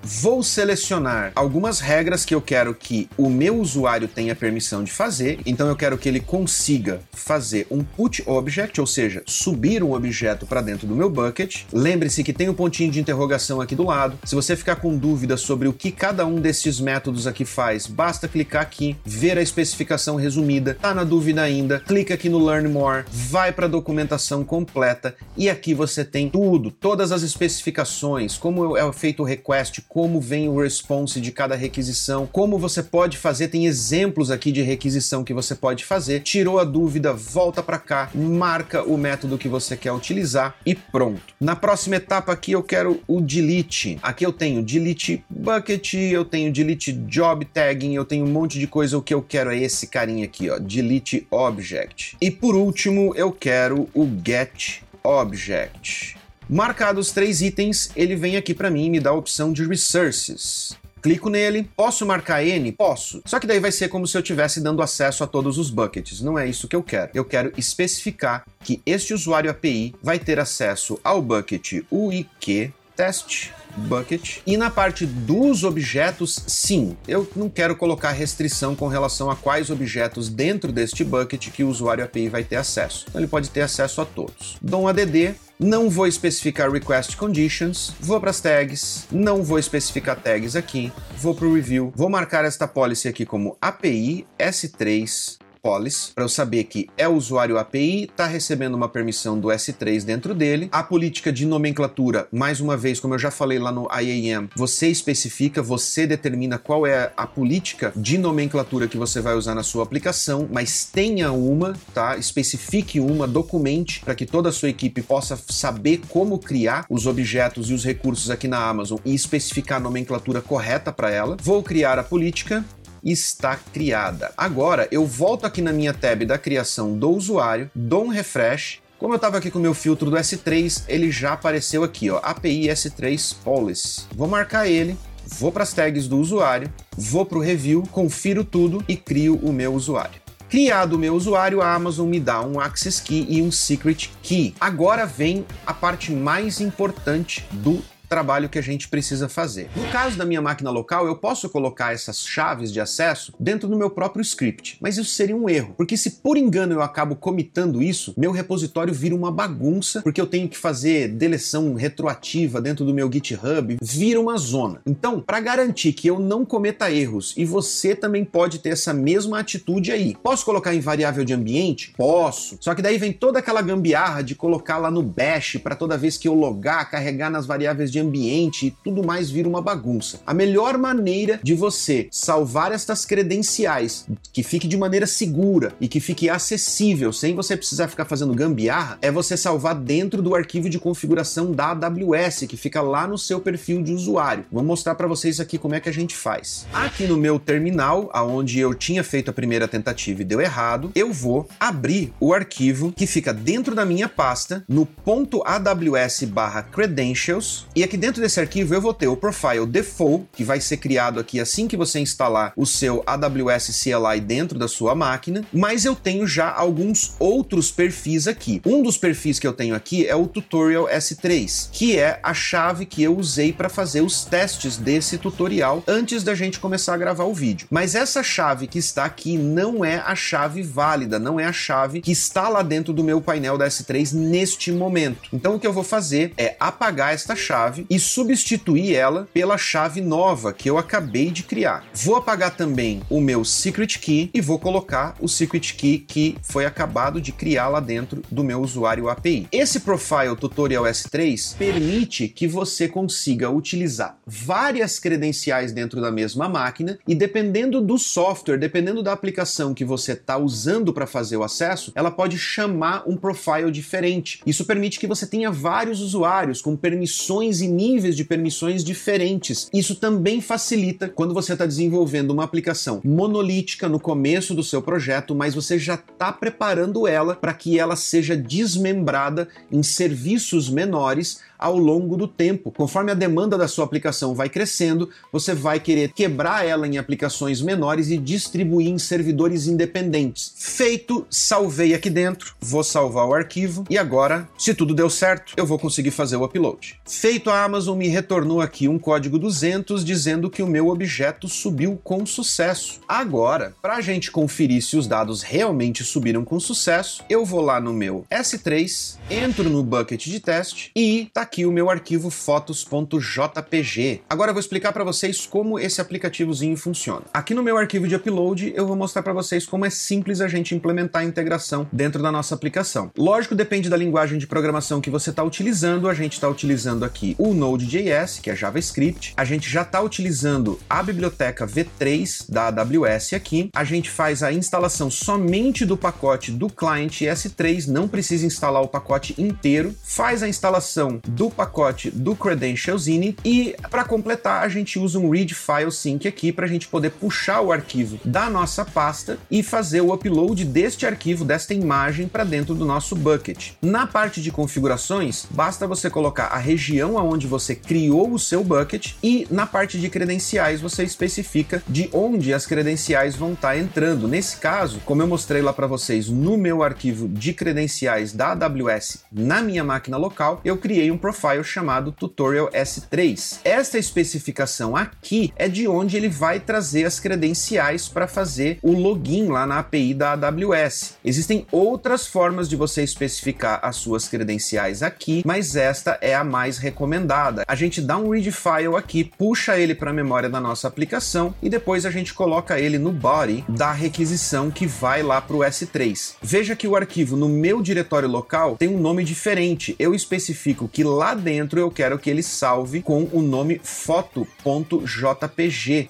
Vou 0.07 0.43
selecionar 0.43 1.31
algumas 1.33 1.79
regras 1.79 2.23
que 2.23 2.35
eu 2.35 2.39
quero 2.39 2.75
que 2.75 3.09
o 3.17 3.27
meu 3.27 3.57
usuário 3.57 4.07
tenha 4.07 4.35
permissão 4.35 4.83
de 4.83 4.91
fazer. 4.91 5.39
Então 5.47 5.67
eu 5.67 5.75
quero 5.75 5.97
que 5.97 6.07
ele 6.07 6.19
consiga 6.19 7.01
fazer 7.11 7.65
um 7.71 7.83
put 7.83 8.21
object, 8.27 8.79
ou 8.79 8.85
seja, 8.85 9.23
subir 9.25 9.81
um 9.81 9.93
objeto 9.93 10.45
para 10.45 10.61
dentro 10.61 10.85
do 10.85 10.95
meu 10.95 11.09
bucket. 11.09 11.63
Lembre-se 11.73 12.23
que 12.23 12.33
tem 12.33 12.47
um 12.47 12.53
pontinho 12.53 12.91
de 12.91 12.99
interrogação 12.99 13.59
aqui 13.59 13.75
do 13.75 13.81
lado. 13.81 14.19
Se 14.23 14.35
você 14.35 14.55
ficar 14.55 14.75
com 14.75 14.95
dúvida 14.95 15.37
sobre 15.37 15.67
o 15.67 15.73
que 15.73 15.91
cada 15.91 16.23
um 16.23 16.35
desses 16.35 16.79
métodos 16.79 17.25
aqui 17.25 17.43
faz, 17.43 17.87
basta 17.87 18.27
clicar 18.27 18.61
aqui, 18.61 18.95
ver 19.03 19.39
a 19.39 19.41
especificação 19.41 20.17
resumida. 20.17 20.77
Tá 20.79 20.93
na 20.93 21.03
dúvida 21.03 21.41
ainda? 21.41 21.79
Clica 21.79 22.13
aqui 22.13 22.29
no 22.29 22.45
Learn 22.45 22.69
More, 22.69 23.05
vai 23.11 23.51
para 23.51 23.65
a 23.65 23.69
documentação 23.69 24.43
completa 24.43 25.15
e 25.35 25.49
aqui 25.49 25.73
você 25.73 26.05
tem 26.05 26.29
tudo, 26.29 26.69
todas 26.69 27.11
as 27.11 27.23
especificações, 27.23 28.37
como 28.37 28.77
é 28.77 28.93
feito 28.93 29.23
o 29.23 29.25
request, 29.25 29.81
como 29.95 30.19
vem 30.19 30.49
o 30.49 30.61
response 30.61 31.21
de 31.21 31.31
cada 31.31 31.55
requisição, 31.55 32.27
como 32.29 32.59
você 32.59 32.83
pode 32.83 33.17
fazer, 33.17 33.47
tem 33.47 33.65
exemplos 33.65 34.29
aqui 34.29 34.51
de 34.51 34.61
requisição 34.61 35.23
que 35.23 35.33
você 35.33 35.55
pode 35.55 35.85
fazer. 35.85 36.19
Tirou 36.19 36.59
a 36.59 36.65
dúvida, 36.65 37.13
volta 37.13 37.63
para 37.63 37.79
cá, 37.79 38.09
marca 38.13 38.83
o 38.83 38.97
método 38.97 39.37
que 39.37 39.47
você 39.47 39.77
quer 39.77 39.93
utilizar 39.93 40.57
e 40.65 40.75
pronto. 40.75 41.33
Na 41.39 41.55
próxima 41.55 41.95
etapa 41.95 42.33
aqui 42.33 42.51
eu 42.51 42.61
quero 42.61 43.01
o 43.07 43.21
delete. 43.21 43.97
Aqui 44.03 44.25
eu 44.25 44.33
tenho 44.33 44.61
delete 44.61 45.23
bucket, 45.29 45.93
eu 45.93 46.25
tenho 46.25 46.51
delete 46.51 46.91
job 46.91 47.45
tagging, 47.45 47.93
eu 47.93 48.03
tenho 48.03 48.25
um 48.25 48.29
monte 48.29 48.59
de 48.59 48.67
coisa. 48.67 48.97
O 48.97 49.01
que 49.01 49.13
eu 49.13 49.21
quero 49.21 49.49
é 49.49 49.57
esse 49.57 49.87
carinha 49.87 50.25
aqui, 50.25 50.49
ó, 50.49 50.59
delete 50.59 51.25
object. 51.31 52.17
E 52.19 52.29
por 52.29 52.53
último, 52.53 53.13
eu 53.15 53.31
quero 53.31 53.87
o 53.93 54.05
get 54.25 54.81
object. 55.01 56.14
Marcados 56.47 57.11
três 57.11 57.41
itens, 57.41 57.89
ele 57.95 58.15
vem 58.15 58.37
aqui 58.37 58.53
para 58.53 58.69
mim 58.69 58.85
e 58.85 58.89
me 58.91 58.99
dá 58.99 59.09
a 59.09 59.13
opção 59.13 59.51
de 59.51 59.65
resources. 59.65 60.77
Clico 61.01 61.27
nele, 61.27 61.69
posso 61.75 62.05
marcar 62.05 62.43
N? 62.43 62.71
Posso. 62.71 63.21
Só 63.25 63.39
que 63.39 63.47
daí 63.47 63.59
vai 63.59 63.71
ser 63.71 63.89
como 63.89 64.07
se 64.07 64.15
eu 64.15 64.21
estivesse 64.21 64.61
dando 64.61 64.81
acesso 64.81 65.23
a 65.23 65.27
todos 65.27 65.57
os 65.57 65.71
buckets. 65.71 66.21
Não 66.21 66.37
é 66.37 66.47
isso 66.47 66.67
que 66.67 66.75
eu 66.75 66.83
quero. 66.83 67.11
Eu 67.15 67.25
quero 67.25 67.51
especificar 67.57 68.45
que 68.63 68.79
este 68.85 69.13
usuário 69.13 69.49
API 69.49 69.95
vai 70.01 70.19
ter 70.19 70.39
acesso 70.39 70.99
ao 71.03 71.19
bucket 71.19 71.83
UIQ 71.91 72.71
test 72.95 73.51
bucket. 73.75 74.37
E 74.45 74.57
na 74.57 74.69
parte 74.69 75.05
dos 75.05 75.63
objetos, 75.63 76.39
sim, 76.47 76.95
eu 77.07 77.29
não 77.35 77.49
quero 77.49 77.75
colocar 77.75 78.11
restrição 78.11 78.75
com 78.75 78.87
relação 78.87 79.29
a 79.29 79.35
quais 79.35 79.69
objetos 79.69 80.29
dentro 80.29 80.71
deste 80.71 81.03
bucket 81.03 81.49
que 81.49 81.63
o 81.63 81.69
usuário 81.69 82.03
API 82.03 82.29
vai 82.29 82.43
ter 82.43 82.55
acesso. 82.55 83.05
Então 83.09 83.19
ele 83.19 83.27
pode 83.27 83.49
ter 83.49 83.61
acesso 83.61 84.01
a 84.01 84.05
todos. 84.05 84.57
Dou 84.61 84.83
um 84.83 84.87
add, 84.87 85.35
não 85.59 85.89
vou 85.89 86.07
especificar 86.07 86.71
request 86.71 87.15
conditions, 87.15 87.93
vou 87.99 88.19
para 88.19 88.29
as 88.29 88.41
tags, 88.41 89.05
não 89.11 89.43
vou 89.43 89.59
especificar 89.59 90.19
tags 90.19 90.55
aqui, 90.55 90.91
vou 91.17 91.33
para 91.33 91.47
o 91.47 91.53
review, 91.53 91.93
vou 91.95 92.09
marcar 92.09 92.43
esta 92.45 92.67
policy 92.67 93.07
aqui 93.07 93.25
como 93.25 93.57
API 93.61 94.25
S3 94.37 95.37
policy, 95.65 96.11
para 96.13 96.23
eu 96.23 96.29
saber 96.29 96.65
que 96.65 96.87
é 96.95 97.07
o 97.07 97.15
usuário 97.15 97.57
API, 97.57 98.03
está 98.03 98.27
recebendo 98.27 98.75
uma 98.75 98.87
permissão 98.87 99.39
do 99.39 99.47
S3 99.47 100.03
dentro 100.03 100.35
dele. 100.35 100.69
A 100.71 100.83
política 100.83 101.33
de 101.33 101.43
nomenclatura, 101.43 102.27
mais 102.31 102.61
uma 102.61 102.77
vez, 102.77 102.99
como 102.99 103.15
eu 103.15 103.19
já 103.19 103.31
falei 103.31 103.57
lá 103.57 103.71
no 103.71 103.89
IAM, 103.99 104.47
você 104.55 104.89
especifica, 104.89 105.63
você 105.63 106.05
determina 106.05 106.59
qual 106.59 106.85
é 106.85 107.11
a 107.17 107.25
política 107.25 107.91
de 107.95 108.19
nomenclatura 108.19 108.87
que 108.87 108.95
você 108.95 109.19
vai 109.19 109.33
usar 109.33 109.55
na 109.55 109.63
sua 109.63 109.81
aplicação, 109.81 110.47
mas 110.51 110.85
tenha 110.85 111.31
uma, 111.31 111.73
tá? 111.95 112.15
Especifique 112.15 112.99
uma, 112.99 113.27
documente 113.27 114.01
para 114.01 114.13
que 114.13 114.27
toda 114.27 114.49
a 114.49 114.51
sua 114.51 114.69
equipe 114.69 115.01
possa 115.01 115.35
saber 115.49 116.01
como 116.09 116.37
criar 116.37 116.85
os 116.87 117.07
objetos 117.07 117.71
e 117.71 117.73
os 117.73 117.83
recursos 117.83 118.29
aqui 118.29 118.47
na 118.47 118.59
Amazon 118.59 118.99
e 119.03 119.15
especificar 119.15 119.79
a 119.79 119.81
nomenclatura 119.81 120.43
correta 120.43 120.91
para 120.91 121.09
ela. 121.09 121.35
Vou 121.41 121.63
criar 121.63 121.97
a 121.97 122.03
política 122.03 122.63
está 123.05 123.55
criada. 123.55 124.33
Agora 124.35 124.87
eu 124.91 125.05
volto 125.05 125.45
aqui 125.45 125.61
na 125.61 125.71
minha 125.71 125.93
tab 125.93 126.23
da 126.25 126.37
criação 126.37 126.97
do 126.97 127.11
usuário, 127.11 127.69
dou 127.73 128.05
um 128.05 128.09
refresh 128.09 128.79
como 128.97 129.13
eu 129.13 129.17
estava 129.17 129.37
aqui 129.37 129.51
com 129.51 129.59
o 129.59 129.61
meu 129.61 129.73
filtro 129.73 130.09
do 130.09 130.15
S3, 130.15 130.83
ele 130.87 131.11
já 131.11 131.33
apareceu 131.33 131.83
aqui, 131.83 132.09
ó, 132.09 132.19
API 132.23 132.69
S3 132.69 133.35
Policy. 133.43 134.03
Vou 134.15 134.27
marcar 134.27 134.67
ele, 134.67 134.97
vou 135.37 135.51
para 135.51 135.63
as 135.63 135.73
tags 135.73 136.07
do 136.07 136.17
usuário, 136.17 136.73
vou 136.97 137.25
para 137.25 137.37
o 137.37 137.41
review, 137.41 137.83
confiro 137.91 138.45
tudo 138.45 138.83
e 138.87 138.95
crio 138.95 139.35
o 139.43 139.51
meu 139.51 139.73
usuário. 139.73 140.21
Criado 140.47 140.93
o 140.93 140.99
meu 140.99 141.13
usuário, 141.13 141.61
a 141.61 141.73
Amazon 141.73 142.07
me 142.07 142.19
dá 142.19 142.41
um 142.41 142.59
Access 142.59 143.01
Key 143.01 143.25
e 143.27 143.41
um 143.41 143.51
Secret 143.51 144.09
Key. 144.23 144.55
Agora 144.61 145.05
vem 145.05 145.45
a 145.67 145.73
parte 145.73 146.11
mais 146.11 146.61
importante 146.61 147.45
do 147.51 147.83
trabalho 148.15 148.47
que 148.47 148.57
a 148.57 148.61
gente 148.61 148.87
precisa 148.87 149.27
fazer. 149.27 149.69
No 149.75 149.89
caso 149.89 150.17
da 150.17 150.23
minha 150.23 150.41
máquina 150.41 150.71
local, 150.71 151.05
eu 151.05 151.17
posso 151.17 151.49
colocar 151.49 151.93
essas 151.93 152.25
chaves 152.25 152.71
de 152.71 152.79
acesso 152.79 153.33
dentro 153.37 153.67
do 153.67 153.75
meu 153.75 153.89
próprio 153.89 154.21
script, 154.21 154.77
mas 154.79 154.97
isso 154.97 155.09
seria 155.09 155.35
um 155.35 155.49
erro, 155.49 155.73
porque 155.75 155.97
se 155.97 156.11
por 156.11 156.37
engano 156.37 156.71
eu 156.71 156.81
acabo 156.81 157.17
comitando 157.17 157.83
isso, 157.83 158.13
meu 158.15 158.31
repositório 158.31 158.93
vira 158.93 159.13
uma 159.13 159.29
bagunça, 159.29 160.01
porque 160.01 160.21
eu 160.21 160.27
tenho 160.27 160.47
que 160.47 160.57
fazer 160.57 161.09
deleção 161.09 161.73
retroativa 161.73 162.61
dentro 162.61 162.85
do 162.85 162.93
meu 162.93 163.11
GitHub, 163.11 163.77
vira 163.81 164.21
uma 164.21 164.37
zona. 164.37 164.81
Então, 164.85 165.19
para 165.19 165.41
garantir 165.41 165.91
que 165.91 166.07
eu 166.07 166.17
não 166.17 166.45
cometa 166.45 166.89
erros 166.89 167.33
e 167.35 167.43
você 167.43 167.93
também 167.93 168.23
pode 168.23 168.59
ter 168.59 168.69
essa 168.69 168.93
mesma 168.93 169.39
atitude 169.39 169.91
aí, 169.91 170.15
posso 170.23 170.45
colocar 170.45 170.73
em 170.73 170.79
variável 170.79 171.25
de 171.25 171.33
ambiente? 171.33 171.93
Posso. 171.97 172.57
Só 172.61 172.73
que 172.73 172.81
daí 172.81 172.97
vem 172.97 173.11
toda 173.11 173.39
aquela 173.39 173.61
gambiarra 173.61 174.21
de 174.21 174.35
colocar 174.35 174.77
lá 174.77 174.89
no 174.89 175.03
bash 175.03 175.57
para 175.61 175.75
toda 175.75 175.97
vez 175.97 176.17
que 176.17 176.29
eu 176.29 176.33
logar, 176.33 176.89
carregar 176.89 177.29
nas 177.29 177.45
variáveis 177.45 177.91
de 177.91 177.99
ambiente 177.99 178.04
e 178.13 178.75
tudo 178.83 179.05
mais 179.05 179.29
vira 179.29 179.47
uma 179.47 179.61
bagunça. 179.61 180.19
A 180.25 180.33
melhor 180.33 180.77
maneira 180.77 181.39
de 181.43 181.53
você 181.53 182.07
salvar 182.11 182.71
estas 182.71 183.05
credenciais, 183.05 184.07
que 184.31 184.43
fique 184.43 184.67
de 184.67 184.77
maneira 184.77 185.07
segura 185.07 185.73
e 185.79 185.87
que 185.87 185.99
fique 185.99 186.29
acessível, 186.29 187.11
sem 187.11 187.35
você 187.35 187.57
precisar 187.57 187.87
ficar 187.87 188.05
fazendo 188.05 188.33
gambiarra, 188.33 188.97
é 189.01 189.11
você 189.11 189.37
salvar 189.37 189.75
dentro 189.75 190.21
do 190.21 190.35
arquivo 190.35 190.69
de 190.69 190.79
configuração 190.79 191.51
da 191.51 191.71
AWS, 191.71 192.45
que 192.47 192.57
fica 192.57 192.81
lá 192.81 193.07
no 193.07 193.17
seu 193.17 193.39
perfil 193.39 193.81
de 193.83 193.93
usuário. 193.93 194.45
Vou 194.51 194.63
mostrar 194.63 194.95
para 194.95 195.07
vocês 195.07 195.39
aqui 195.39 195.57
como 195.57 195.75
é 195.75 195.79
que 195.79 195.89
a 195.89 195.93
gente 195.93 196.15
faz. 196.15 196.65
Aqui 196.73 197.07
no 197.07 197.17
meu 197.17 197.39
terminal, 197.39 198.09
aonde 198.13 198.59
eu 198.59 198.73
tinha 198.73 199.03
feito 199.03 199.29
a 199.29 199.33
primeira 199.33 199.67
tentativa 199.67 200.21
e 200.21 200.25
deu 200.25 200.39
errado, 200.41 200.91
eu 200.95 201.11
vou 201.11 201.47
abrir 201.59 202.13
o 202.19 202.33
arquivo 202.33 202.91
que 202.91 203.07
fica 203.07 203.33
dentro 203.33 203.75
da 203.75 203.85
minha 203.85 204.09
pasta 204.09 204.63
no 204.67 204.87
.aws/credentials 205.05 207.67
e 207.75 207.83
aqui 207.85 207.97
dentro 207.97 208.21
desse 208.21 208.39
arquivo 208.39 208.73
eu 208.73 208.81
vou 208.81 208.93
ter 208.93 209.07
o 209.07 209.15
profile 209.15 209.65
default, 209.65 210.25
que 210.33 210.43
vai 210.43 210.59
ser 210.59 210.77
criado 210.77 211.19
aqui 211.19 211.39
assim 211.39 211.67
que 211.67 211.77
você 211.77 211.99
instalar 211.99 212.51
o 212.55 212.65
seu 212.65 213.03
AWS 213.05 213.81
CLI 213.81 214.19
dentro 214.19 214.57
da 214.57 214.67
sua 214.67 214.95
máquina, 214.95 215.45
mas 215.53 215.85
eu 215.85 215.95
tenho 215.95 216.27
já 216.27 216.51
alguns 216.51 217.15
outros 217.19 217.71
perfis 217.71 218.27
aqui. 218.27 218.61
Um 218.65 218.81
dos 218.81 218.97
perfis 218.97 219.39
que 219.39 219.47
eu 219.47 219.53
tenho 219.53 219.75
aqui 219.75 220.07
é 220.07 220.15
o 220.15 220.27
Tutorial 220.27 220.87
S3, 220.87 221.69
que 221.71 221.97
é 221.97 222.19
a 222.23 222.33
chave 222.33 222.85
que 222.85 223.03
eu 223.03 223.15
usei 223.15 223.53
para 223.53 223.69
fazer 223.69 224.01
os 224.01 224.25
testes 224.25 224.77
desse 224.77 225.17
tutorial 225.17 225.83
antes 225.87 226.23
da 226.23 226.33
gente 226.33 226.59
começar 226.59 226.95
a 226.95 226.97
gravar 226.97 227.25
o 227.25 227.33
vídeo. 227.33 227.67
Mas 227.69 227.93
essa 227.93 228.23
chave 228.23 228.67
que 228.67 228.79
está 228.79 229.05
aqui 229.05 229.37
não 229.37 229.85
é 229.85 229.97
a 230.05 230.15
chave 230.15 230.63
válida, 230.63 231.19
não 231.19 231.39
é 231.39 231.45
a 231.45 231.53
chave 231.53 232.01
que 232.01 232.11
está 232.11 232.49
lá 232.49 232.63
dentro 232.63 232.93
do 232.93 233.03
meu 233.03 233.21
painel 233.21 233.57
da 233.57 233.67
S3 233.67 234.13
neste 234.13 234.71
momento. 234.71 235.29
Então 235.31 235.55
o 235.55 235.59
que 235.59 235.67
eu 235.67 235.73
vou 235.73 235.83
fazer 235.83 236.33
é 236.37 236.55
apagar 236.59 237.13
esta 237.13 237.35
chave 237.35 237.74
chave 237.75 237.85
e 237.89 237.99
substituir 237.99 238.95
ela 238.95 239.27
pela 239.33 239.57
chave 239.57 239.99
nova 239.99 240.53
que 240.53 240.69
eu 240.69 240.77
acabei 240.77 241.29
de 241.29 241.43
criar. 241.43 241.83
Vou 241.93 242.15
apagar 242.15 242.55
também 242.55 243.01
o 243.09 243.19
meu 243.19 243.43
secret 243.43 243.99
key 243.99 244.29
e 244.33 244.39
vou 244.39 244.57
colocar 244.57 245.15
o 245.19 245.27
secret 245.27 245.73
key 245.73 245.99
que 245.99 246.37
foi 246.41 246.65
acabado 246.65 247.19
de 247.19 247.31
criar 247.31 247.67
lá 247.67 247.79
dentro 247.79 248.21
do 248.31 248.43
meu 248.43 248.61
usuário 248.61 249.09
API. 249.09 249.47
Esse 249.51 249.81
profile 249.81 250.35
Tutorial 250.39 250.85
S3 250.85 251.57
permite 251.57 252.27
que 252.27 252.47
você 252.47 252.87
consiga 252.87 253.49
utilizar 253.49 254.17
várias 254.25 254.99
credenciais 254.99 255.71
dentro 255.71 255.99
da 255.99 256.11
mesma 256.11 256.47
máquina 256.47 256.97
e 257.07 257.15
dependendo 257.15 257.81
do 257.81 257.97
software, 257.97 258.57
dependendo 258.57 259.03
da 259.03 259.11
aplicação 259.11 259.73
que 259.73 259.83
você 259.83 260.13
está 260.13 260.37
usando 260.37 260.93
para 260.93 261.07
fazer 261.07 261.37
o 261.37 261.43
acesso, 261.43 261.91
ela 261.95 262.11
pode 262.11 262.37
chamar 262.37 263.03
um 263.07 263.17
profile 263.17 263.71
diferente. 263.71 264.41
Isso 264.45 264.65
permite 264.65 264.99
que 264.99 265.07
você 265.07 265.25
tenha 265.25 265.51
vários 265.51 265.99
usuários 265.99 266.61
com 266.61 266.75
permissões 266.75 267.64
e 267.65 267.67
níveis 267.67 268.15
de 268.15 268.23
permissões 268.23 268.83
diferentes. 268.83 269.69
Isso 269.73 269.95
também 269.95 270.39
facilita 270.39 271.09
quando 271.09 271.33
você 271.33 271.53
está 271.53 271.65
desenvolvendo 271.65 272.31
uma 272.31 272.43
aplicação 272.43 273.01
monolítica 273.03 273.89
no 273.89 273.99
começo 273.99 274.53
do 274.53 274.63
seu 274.63 274.81
projeto, 274.81 275.35
mas 275.35 275.53
você 275.53 275.77
já 275.77 275.95
está 275.95 276.31
preparando 276.31 277.07
ela 277.07 277.35
para 277.35 277.53
que 277.53 277.77
ela 277.79 277.95
seja 277.95 278.37
desmembrada 278.37 279.47
em 279.71 279.83
serviços 279.83 280.69
menores 280.69 281.39
ao 281.65 281.79
longo 281.79 282.15
do 282.15 282.27
tempo. 282.27 282.71
Conforme 282.71 283.11
a 283.11 283.15
demanda 283.15 283.57
da 283.57 283.67
sua 283.67 283.85
aplicação 283.85 284.35
vai 284.35 284.49
crescendo, 284.49 285.09
você 285.31 285.55
vai 285.55 285.79
querer 285.79 286.13
quebrar 286.13 286.63
ela 286.63 286.87
em 286.87 286.99
aplicações 286.99 287.59
menores 287.59 288.11
e 288.11 288.19
distribuir 288.19 288.87
em 288.87 288.99
servidores 288.99 289.65
independentes. 289.65 290.53
Feito, 290.55 291.25
salvei 291.27 291.95
aqui 291.95 292.07
dentro, 292.07 292.53
vou 292.61 292.83
salvar 292.83 293.27
o 293.27 293.33
arquivo 293.33 293.83
e 293.89 293.97
agora, 293.97 294.47
se 294.59 294.75
tudo 294.75 294.93
deu 294.93 295.09
certo, 295.09 295.53
eu 295.57 295.65
vou 295.65 295.79
conseguir 295.79 296.11
fazer 296.11 296.35
o 296.35 296.43
upload. 296.43 296.99
Feito, 297.03 297.49
a 297.49 297.63
Amazon 297.63 297.97
me 297.97 298.09
retornou 298.09 298.61
aqui 298.61 298.87
um 298.87 298.99
código 298.99 299.39
200 299.39 300.05
dizendo 300.05 300.51
que 300.51 300.61
o 300.61 300.67
meu 300.67 300.89
objeto 300.89 301.47
subiu 301.47 301.99
com 302.03 302.27
sucesso. 302.27 302.99
Agora, 303.07 303.73
para 303.81 303.95
a 303.95 304.01
gente 304.01 304.29
conferir 304.29 304.83
se 304.83 304.97
os 304.97 305.07
dados 305.07 305.41
realmente 305.41 306.03
subiram 306.03 306.45
com 306.45 306.59
sucesso, 306.59 307.23
eu 307.27 307.43
vou 307.43 307.61
lá 307.61 307.81
no 307.81 307.91
meu 307.91 308.23
S3, 308.29 309.17
entro 309.29 309.69
no 309.69 309.83
bucket 309.83 310.27
de 310.27 310.39
teste 310.39 310.91
e 310.95 311.29
tá 311.33 311.41
aqui 311.41 311.65
o 311.65 311.71
meu 311.71 311.89
arquivo 311.89 312.29
fotos.jpg. 312.29 314.21
Agora 314.29 314.51
eu 314.51 314.53
vou 314.53 314.59
explicar 314.59 314.93
para 314.93 315.03
vocês 315.03 315.47
como 315.47 315.79
esse 315.79 315.99
aplicativozinho 315.99 316.77
funciona. 316.77 317.23
Aqui 317.33 317.53
no 317.53 317.63
meu 317.63 317.77
arquivo 317.77 318.07
de 318.07 318.15
upload 318.15 318.73
eu 318.75 318.85
vou 318.85 318.95
mostrar 318.95 319.23
para 319.23 319.33
vocês 319.33 319.65
como 319.65 319.85
é 319.85 319.89
simples 319.89 320.41
a 320.41 320.47
gente 320.47 320.75
implementar 320.75 321.23
a 321.23 321.25
integração 321.25 321.87
dentro 321.91 322.21
da 322.21 322.31
nossa 322.31 322.53
aplicação. 322.53 323.11
Lógico, 323.17 323.55
depende 323.55 323.89
da 323.89 323.97
linguagem 323.97 324.37
de 324.37 324.45
programação 324.45 325.01
que 325.01 325.09
você 325.09 325.31
está 325.31 325.43
utilizando. 325.43 326.07
A 326.07 326.13
gente 326.13 326.33
está 326.33 326.47
utilizando 326.47 327.03
aqui 327.03 327.35
o 327.39 327.53
Node.js, 327.53 328.39
que 328.39 328.51
é 328.51 328.55
JavaScript. 328.55 329.33
A 329.37 329.45
gente 329.45 329.69
já 329.69 329.81
está 329.81 330.01
utilizando 330.01 330.79
a 330.89 331.01
biblioteca 331.01 331.65
V3 331.65 332.49
da 332.49 332.67
AWS 332.67 333.33
aqui. 333.33 333.69
A 333.75 333.83
gente 333.83 334.09
faz 334.09 334.43
a 334.43 334.53
instalação 334.53 335.09
somente 335.09 335.85
do 335.85 335.97
pacote 335.97 336.51
do 336.51 336.69
cliente 336.69 337.25
S3, 337.25 337.87
não 337.87 338.07
precisa 338.07 338.45
instalar 338.45 338.83
o 338.83 338.87
pacote 338.87 339.14
inteiro. 339.37 339.95
Faz 340.03 340.43
a 340.43 340.47
instalação 340.47 341.19
do 341.27 341.49
pacote 341.49 342.09
do 342.11 342.35
Credentials 342.35 343.07
Init 343.07 343.37
e 343.43 343.75
para 343.89 344.03
completar 344.03 344.63
a 344.63 344.69
gente 344.69 344.99
usa 344.99 345.19
um 345.19 345.29
read 345.29 345.53
file 345.53 345.91
sync 345.91 346.27
aqui 346.27 346.51
para 346.51 346.65
a 346.65 346.69
gente 346.69 346.87
poder 346.87 347.11
puxar 347.11 347.61
o 347.61 347.71
arquivo 347.71 348.19
da 348.23 348.49
nossa 348.49 348.83
pasta 348.83 349.37
e 349.49 349.63
fazer 349.63 350.01
o 350.01 350.13
upload 350.13 350.63
deste 350.65 351.05
arquivo, 351.05 351.45
desta 351.45 351.73
imagem 351.73 352.27
para 352.27 352.43
dentro 352.43 352.75
do 352.75 352.85
nosso 352.85 353.15
bucket. 353.15 353.71
Na 353.81 354.07
parte 354.07 354.41
de 354.41 354.51
configurações, 354.51 355.45
basta 355.49 355.87
você 355.87 356.09
colocar 356.09 356.45
a 356.45 356.57
região 356.57 357.17
aonde 357.17 357.47
você 357.47 357.75
criou 357.75 358.31
o 358.31 358.39
seu 358.39 358.63
bucket 358.63 359.13
e 359.23 359.47
na 359.49 359.65
parte 359.65 359.99
de 359.99 360.09
credenciais 360.09 360.81
você 360.81 361.03
especifica 361.03 361.83
de 361.87 362.09
onde 362.13 362.53
as 362.53 362.65
credenciais 362.65 363.35
vão 363.35 363.53
estar 363.53 363.69
tá 363.69 363.77
entrando. 363.77 364.27
Nesse 364.27 364.57
caso, 364.57 364.99
como 365.05 365.21
eu 365.21 365.27
mostrei 365.27 365.61
lá 365.61 365.73
para 365.73 365.87
vocês 365.87 366.29
no 366.29 366.57
meu 366.57 366.83
arquivo 366.83 367.27
de 367.27 367.53
credenciais 367.53 368.33
da 368.33 368.51
AWS 368.51 369.04
na 369.31 369.61
minha 369.61 369.83
máquina 369.83 370.17
local, 370.17 370.61
eu 370.63 370.77
criei 370.77 371.11
um 371.11 371.17
profile 371.17 371.63
chamado 371.63 372.11
Tutorial 372.11 372.69
S3. 372.71 373.59
Esta 373.63 373.97
especificação 373.97 374.95
aqui 374.95 375.53
é 375.55 375.67
de 375.67 375.87
onde 375.87 376.17
ele 376.17 376.29
vai 376.29 376.59
trazer 376.59 377.05
as 377.05 377.19
credenciais 377.19 378.07
para 378.07 378.27
fazer 378.27 378.79
o 378.81 378.91
login 378.91 379.47
lá 379.47 379.65
na 379.65 379.79
API 379.79 380.13
da 380.13 380.33
AWS. 380.33 381.15
Existem 381.23 381.65
outras 381.71 382.27
formas 382.27 382.69
de 382.69 382.75
você 382.75 383.03
especificar 383.03 383.79
as 383.81 383.95
suas 383.95 384.27
credenciais 384.27 385.03
aqui, 385.03 385.43
mas 385.45 385.75
esta 385.75 386.17
é 386.21 386.35
a 386.35 386.43
mais 386.43 386.77
recomendada. 386.77 387.63
A 387.67 387.75
gente 387.75 388.01
dá 388.01 388.17
um 388.17 388.29
read 388.29 388.51
file 388.51 388.95
aqui, 388.95 389.31
puxa 389.37 389.77
ele 389.77 389.95
para 389.95 390.11
a 390.11 390.13
memória 390.13 390.49
da 390.49 390.59
nossa 390.59 390.87
aplicação 390.87 391.53
e 391.61 391.69
depois 391.69 392.05
a 392.05 392.11
gente 392.11 392.33
coloca 392.33 392.79
ele 392.79 392.97
no 392.97 393.11
body 393.11 393.65
da 393.67 393.91
requisição 393.91 394.71
que 394.71 394.85
vai 394.85 395.21
lá 395.23 395.41
para 395.41 395.55
o 395.55 395.59
S3. 395.59 396.35
Veja 396.41 396.75
que 396.75 396.87
o 396.87 396.95
arquivo 396.95 397.35
no 397.35 397.49
meu 397.49 397.81
diretório 397.81 398.29
local 398.29 398.75
tem 398.77 398.89
um 398.89 398.94
nome 398.95 399.23
diferente. 399.23 399.95
Eu 399.97 400.13
especifico 400.13 400.87
que 400.87 401.03
lá 401.03 401.33
dentro 401.33 401.79
eu 401.79 401.89
quero 401.91 402.19
que 402.19 402.29
ele 402.29 402.43
salve 402.43 403.01
com 403.01 403.27
o 403.31 403.41
nome 403.41 403.79
foto.jpg. 403.83 404.47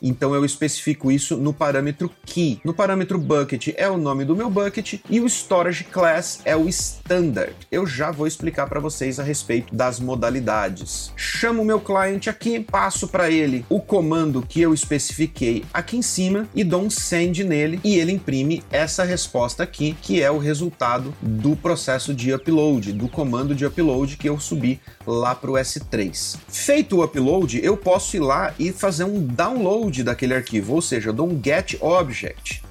Então 0.01 0.33
eu 0.35 0.43
especifico 0.45 1.11
isso 1.11 1.37
no 1.37 1.53
parâmetro 1.53 2.11
key. 2.25 2.59
No 2.63 2.73
parâmetro 2.73 3.17
bucket 3.17 3.69
é 3.75 3.89
o 3.89 3.97
nome 3.97 4.25
do 4.25 4.35
meu 4.35 4.49
bucket 4.49 4.99
e 5.09 5.19
o 5.19 5.27
storage 5.27 5.83
class 5.85 6.41
é 6.45 6.55
o 6.55 6.67
standard. 6.69 7.55
Eu 7.71 7.85
já 7.85 8.11
vou 8.11 8.27
explicar 8.27 8.67
para 8.67 8.79
vocês 8.79 9.19
a 9.19 9.23
respeito 9.23 9.75
das 9.75 9.99
modalidades. 9.99 11.11
Chamo 11.15 11.61
o 11.61 11.65
meu 11.65 11.79
cliente 11.79 12.29
aqui, 12.29 12.59
passo 12.59 13.07
para 13.07 13.29
ele 13.29 13.65
o 13.69 13.79
comando 13.79 14.41
que 14.41 14.61
eu 14.61 14.73
especifiquei 14.73 15.63
aqui 15.73 15.97
em 15.97 16.01
cima 16.01 16.47
e 16.53 16.63
dou 16.63 16.81
um 16.81 16.89
send 16.89 17.43
nele 17.43 17.79
e 17.83 17.95
ele 17.97 18.11
imprime 18.11 18.63
essa 18.71 19.03
resposta 19.03 19.63
aqui, 19.63 19.95
que 20.01 20.21
é 20.21 20.29
o 20.31 20.37
resultado 20.37 21.13
do 21.21 21.55
processo 21.55 22.13
de 22.13 22.33
upload, 22.33 22.74
do 22.79 23.07
comando 23.07 23.55
de 23.55 23.65
upload 23.65 24.17
que 24.17 24.27
eu 24.27 24.39
subi 24.39 24.79
lá 25.05 25.33
para 25.33 25.51
o 25.51 25.53
S3. 25.53 26.37
Feito 26.47 26.97
o 26.97 27.03
upload, 27.03 27.59
eu 27.63 27.77
posso 27.77 28.15
ir 28.15 28.19
lá 28.19 28.53
e 28.59 28.71
fazer 28.71 29.03
um 29.03 29.25
download 29.25 30.03
daquele 30.03 30.33
arquivo, 30.33 30.73
ou 30.73 30.81
seja, 30.81 31.09
eu 31.09 31.13
dou 31.13 31.27
um 31.27 31.41
get 31.43 31.75
object 31.79 32.64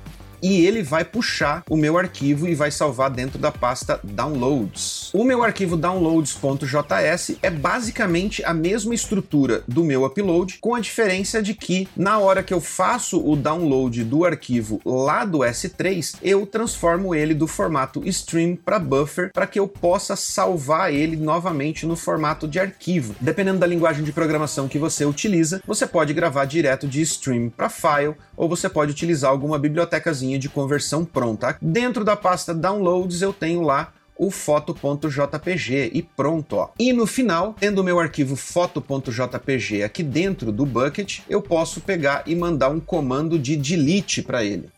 e 0.44 0.66
ele 0.66 0.82
vai 0.82 1.06
puxar 1.06 1.64
o 1.70 1.74
meu 1.74 1.96
arquivo 1.96 2.46
e 2.46 2.54
vai 2.54 2.70
salvar 2.70 3.08
dentro 3.08 3.38
da 3.38 3.50
pasta 3.50 3.98
downloads. 4.04 5.10
O 5.14 5.24
meu 5.24 5.42
arquivo 5.42 5.74
downloads.js 5.74 7.38
é 7.40 7.48
basicamente 7.48 8.44
a 8.44 8.52
mesma 8.52 8.94
estrutura 8.94 9.64
do 9.66 9.82
meu 9.82 10.04
upload, 10.04 10.58
com 10.60 10.74
a 10.74 10.80
diferença 10.80 11.42
de 11.42 11.54
que 11.54 11.88
na 11.96 12.18
hora 12.18 12.42
que 12.42 12.52
eu 12.52 12.60
faço 12.60 13.26
o 13.26 13.34
download 13.34 14.04
do 14.04 14.26
arquivo 14.26 14.82
lá 14.84 15.24
do 15.24 15.38
S3, 15.38 16.16
eu 16.22 16.44
transformo 16.44 17.14
ele 17.14 17.32
do 17.32 17.46
formato 17.46 18.06
stream 18.06 18.54
para 18.54 18.78
buffer 18.78 19.30
para 19.32 19.46
que 19.46 19.58
eu 19.58 19.66
possa 19.66 20.14
salvar 20.14 20.92
ele 20.92 21.16
novamente 21.16 21.86
no 21.86 21.96
formato 21.96 22.46
de 22.46 22.60
arquivo. 22.60 23.16
Dependendo 23.18 23.60
da 23.60 23.66
linguagem 23.66 24.04
de 24.04 24.12
programação 24.12 24.68
que 24.68 24.78
você 24.78 25.06
utiliza, 25.06 25.62
você 25.66 25.86
pode 25.86 26.12
gravar 26.12 26.44
direto 26.44 26.86
de 26.86 27.00
stream 27.00 27.48
para 27.48 27.70
file 27.70 28.14
ou 28.36 28.48
você 28.48 28.68
pode 28.68 28.92
utilizar 28.92 29.30
alguma 29.30 29.58
bibliotecazinha 29.58 30.38
de 30.38 30.48
conversão 30.48 31.04
pronta. 31.04 31.56
Dentro 31.60 32.04
da 32.04 32.16
pasta 32.16 32.54
Downloads 32.54 33.22
eu 33.22 33.32
tenho 33.32 33.62
lá 33.62 33.92
o 34.16 34.30
foto.jpg 34.30 35.90
e 35.92 36.02
pronto, 36.02 36.56
ó. 36.56 36.70
E 36.78 36.92
no 36.92 37.06
final, 37.06 37.54
tendo 37.58 37.80
o 37.80 37.84
meu 37.84 37.98
arquivo 37.98 38.36
foto.jpg 38.36 39.82
aqui 39.82 40.02
dentro 40.02 40.52
do 40.52 40.64
bucket, 40.64 41.20
eu 41.28 41.42
posso 41.42 41.80
pegar 41.80 42.22
e 42.26 42.34
mandar 42.34 42.68
um 42.68 42.80
comando 42.80 43.38
de 43.38 43.56
delete 43.56 44.22
para 44.22 44.44
ele. 44.44 44.68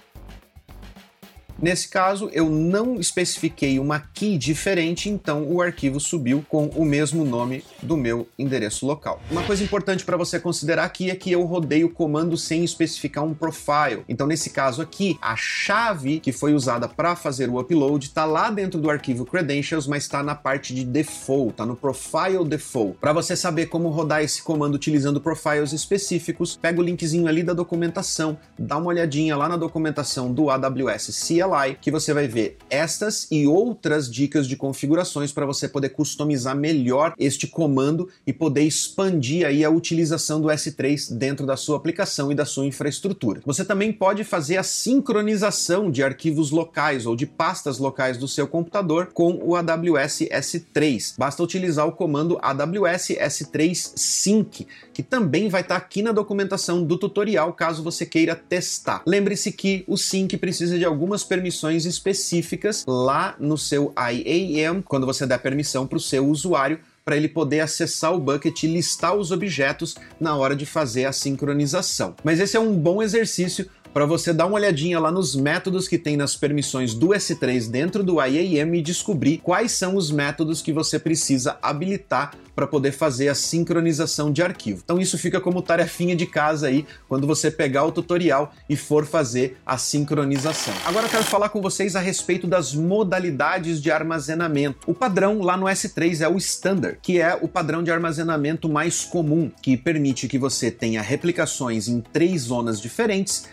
Nesse 1.63 1.89
caso, 1.89 2.31
eu 2.33 2.49
não 2.49 2.99
especifiquei 2.99 3.79
uma 3.79 4.01
key 4.01 4.39
diferente, 4.39 5.11
então 5.11 5.47
o 5.47 5.61
arquivo 5.61 6.01
subiu 6.01 6.43
com 6.49 6.69
o 6.69 6.87
mesmo 6.87 7.23
nome 7.23 7.63
do 7.83 7.99
meu 7.99 8.27
endereço 8.39 8.87
local. 8.87 9.21
Uma 9.31 9.43
coisa 9.43 9.63
importante 9.63 10.03
para 10.03 10.17
você 10.17 10.41
considerar 10.41 10.85
aqui 10.85 11.11
é 11.11 11.15
que 11.15 11.31
eu 11.31 11.43
rodei 11.45 11.85
o 11.85 11.91
comando 11.91 12.35
sem 12.35 12.65
especificar 12.65 13.25
um 13.25 13.35
profile. 13.35 14.05
Então, 14.09 14.27
nesse 14.27 14.49
caso 14.49 14.81
aqui, 14.81 15.19
a 15.21 15.37
chave 15.37 16.19
que 16.19 16.33
foi 16.33 16.55
usada 16.55 16.89
para 16.89 17.15
fazer 17.15 17.51
o 17.51 17.61
upload 17.61 18.07
está 18.07 18.25
lá 18.25 18.51
dentro 18.51 18.81
do 18.81 18.91
arquivo 18.91 19.27
credentials, 19.27 19.87
mas 19.87 20.05
está 20.05 20.23
na 20.23 20.35
parte 20.35 20.75
de 20.75 20.83
default, 20.83 21.51
está 21.51 21.67
no 21.67 21.77
profile 21.77 22.43
default. 22.49 22.97
Para 22.99 23.13
você 23.13 23.37
saber 23.37 23.67
como 23.67 23.91
rodar 23.91 24.23
esse 24.23 24.43
comando 24.43 24.77
utilizando 24.77 25.21
profiles 25.21 25.73
específicos, 25.73 26.57
pega 26.57 26.81
o 26.81 26.83
linkzinho 26.83 27.29
ali 27.29 27.43
da 27.43 27.53
documentação, 27.53 28.39
dá 28.59 28.79
uma 28.79 28.87
olhadinha 28.87 29.37
lá 29.37 29.47
na 29.47 29.59
documentação 29.59 30.33
do 30.33 30.49
AWS 30.49 31.11
CLI 31.27 31.50
Que 31.81 31.91
você 31.91 32.15
vai 32.15 32.29
ver 32.29 32.57
estas 32.71 33.27
e 33.31 33.47
outras 33.47 34.11
dicas 34.11 34.47
de 34.47 34.57
configurações 34.57 35.33
para 35.33 35.45
você 35.45 35.69
poder 35.69 35.91
customizar 35.91 36.57
melhor 36.57 37.13
este 37.19 37.47
comando 37.47 38.09
e 38.27 38.33
poder 38.33 38.63
expandir 38.63 39.45
aí 39.45 39.65
a 39.65 39.71
utilização 39.71 40.41
do 40.41 40.49
S3 40.49 41.13
dentro 41.13 41.45
da 41.45 41.57
sua 41.57 41.77
aplicação 41.77 42.31
e 42.31 42.35
da 42.35 42.45
sua 42.45 42.67
infraestrutura. 42.67 43.43
Você 43.45 43.65
também 43.65 43.93
pode 43.93 44.23
fazer 44.23 44.59
a 44.59 44.63
sincronização 44.63 45.91
de 45.91 46.03
arquivos 46.03 46.51
locais 46.51 47.05
ou 47.05 47.17
de 47.17 47.27
pastas 47.27 47.79
locais 47.79 48.17
do 48.17 48.29
seu 48.29 48.47
computador 48.47 49.11
com 49.13 49.41
o 49.43 49.57
AWS 49.57 50.21
S3. 50.31 51.15
Basta 51.19 51.43
utilizar 51.43 51.87
o 51.87 51.93
comando 51.93 52.39
AWS 52.41 53.09
S3 53.19 53.93
Sync, 53.97 54.67
que 54.93 55.03
também 55.03 55.49
vai 55.49 55.63
estar 55.63 55.81
tá 55.81 55.85
aqui 55.85 56.01
na 56.01 56.13
documentação 56.13 56.83
do 56.85 56.97
tutorial 56.97 57.53
caso 57.53 57.83
você 57.83 58.07
queira 58.07 58.37
testar. 58.37 59.03
Lembre-se 59.07 59.53
que 59.53 59.85
o 59.87 59.97
Sync 59.97 60.37
precisa 60.37 60.79
de 60.79 60.85
algumas 60.85 61.25
permissões 61.25 61.40
permissões 61.41 61.87
específicas 61.87 62.85
lá 62.87 63.35
no 63.41 63.57
seu 63.57 63.95
IAM, 63.97 64.83
quando 64.83 65.07
você 65.07 65.27
der 65.27 65.39
permissão 65.39 65.87
para 65.87 65.97
o 65.97 66.01
seu 66.01 66.29
usuário 66.29 66.79
para 67.03 67.17
ele 67.17 67.29
poder 67.29 67.61
acessar 67.61 68.15
o 68.15 68.21
bucket 68.21 68.63
e 68.63 68.67
listar 68.67 69.17
os 69.17 69.33
objetos 69.33 69.97
na 70.21 70.37
hora 70.37 70.55
de 70.55 70.67
fazer 70.67 71.07
a 71.07 71.13
sincronização. 71.13 72.15
Mas 72.23 72.39
esse 72.39 72.59
é 72.59 72.61
um 72.61 72.77
bom 72.77 73.03
exercício 73.03 73.69
para 73.93 74.07
você 74.07 74.33
dar 74.33 74.47
uma 74.47 74.57
olhadinha 74.57 75.01
lá 75.01 75.11
nos 75.11 75.35
métodos 75.35 75.89
que 75.89 75.99
tem 75.99 76.17
nas 76.17 76.37
permissões 76.37 76.95
do 76.95 77.09
S3 77.09 77.69
dentro 77.71 78.03
do 78.03 78.23
IAM 78.23 78.75
e 78.75 78.83
descobrir 78.83 79.39
quais 79.39 79.73
são 79.73 79.97
os 79.97 80.11
métodos 80.11 80.63
que 80.63 80.73
você 80.73 80.99
precisa 80.99 81.59
habilitar 81.61 82.33
para 82.55 82.67
poder 82.67 82.93
fazer 82.93 83.29
a 83.29 83.35
sincronização 83.35 84.31
de 84.31 84.43
arquivo. 84.43 84.83
Então 84.85 85.01
isso 85.01 85.17
fica 85.17 85.41
como 85.41 85.63
tarefinha 85.63 86.15
de 86.15 86.27
casa 86.27 86.67
aí 86.67 86.85
quando 87.09 87.27
você 87.27 87.51
pegar 87.51 87.85
o 87.85 87.93
tutorial 87.93 88.53
e 88.69 88.77
for 88.77 89.07
fazer 89.07 89.57
a 89.65 89.79
sincronização. 89.79 90.75
Agora 90.85 91.07
eu 91.07 91.11
quero 91.11 91.25
falar 91.25 91.49
com 91.49 91.63
vocês 91.63 91.97
a 91.97 92.01
respeito 92.01 92.47
das 92.47 92.75
modalidades 92.75 93.81
de 93.81 93.91
armazenamento. 93.91 94.79
O 94.87 94.95
padrão 94.95 95.41
lá 95.41 95.57
no 95.57 95.67
S3 95.67 96.21
é 96.21 96.29
o 96.29 96.37
Standard, 96.37 96.99
que 97.01 97.21
é 97.21 97.39
o 97.41 97.49
padrão 97.49 97.83
de 97.83 97.91
armazenamento 97.91 98.69
mais 98.69 99.05
comum, 99.05 99.51
que 99.63 99.77
permite 99.77 100.29
que 100.29 100.39
você 100.39 100.71
tenha 100.71 101.01
replicações 101.01 101.89
em 101.89 102.01
três 102.01 102.43
zonas 102.43 102.81
diferentes, 102.81 103.49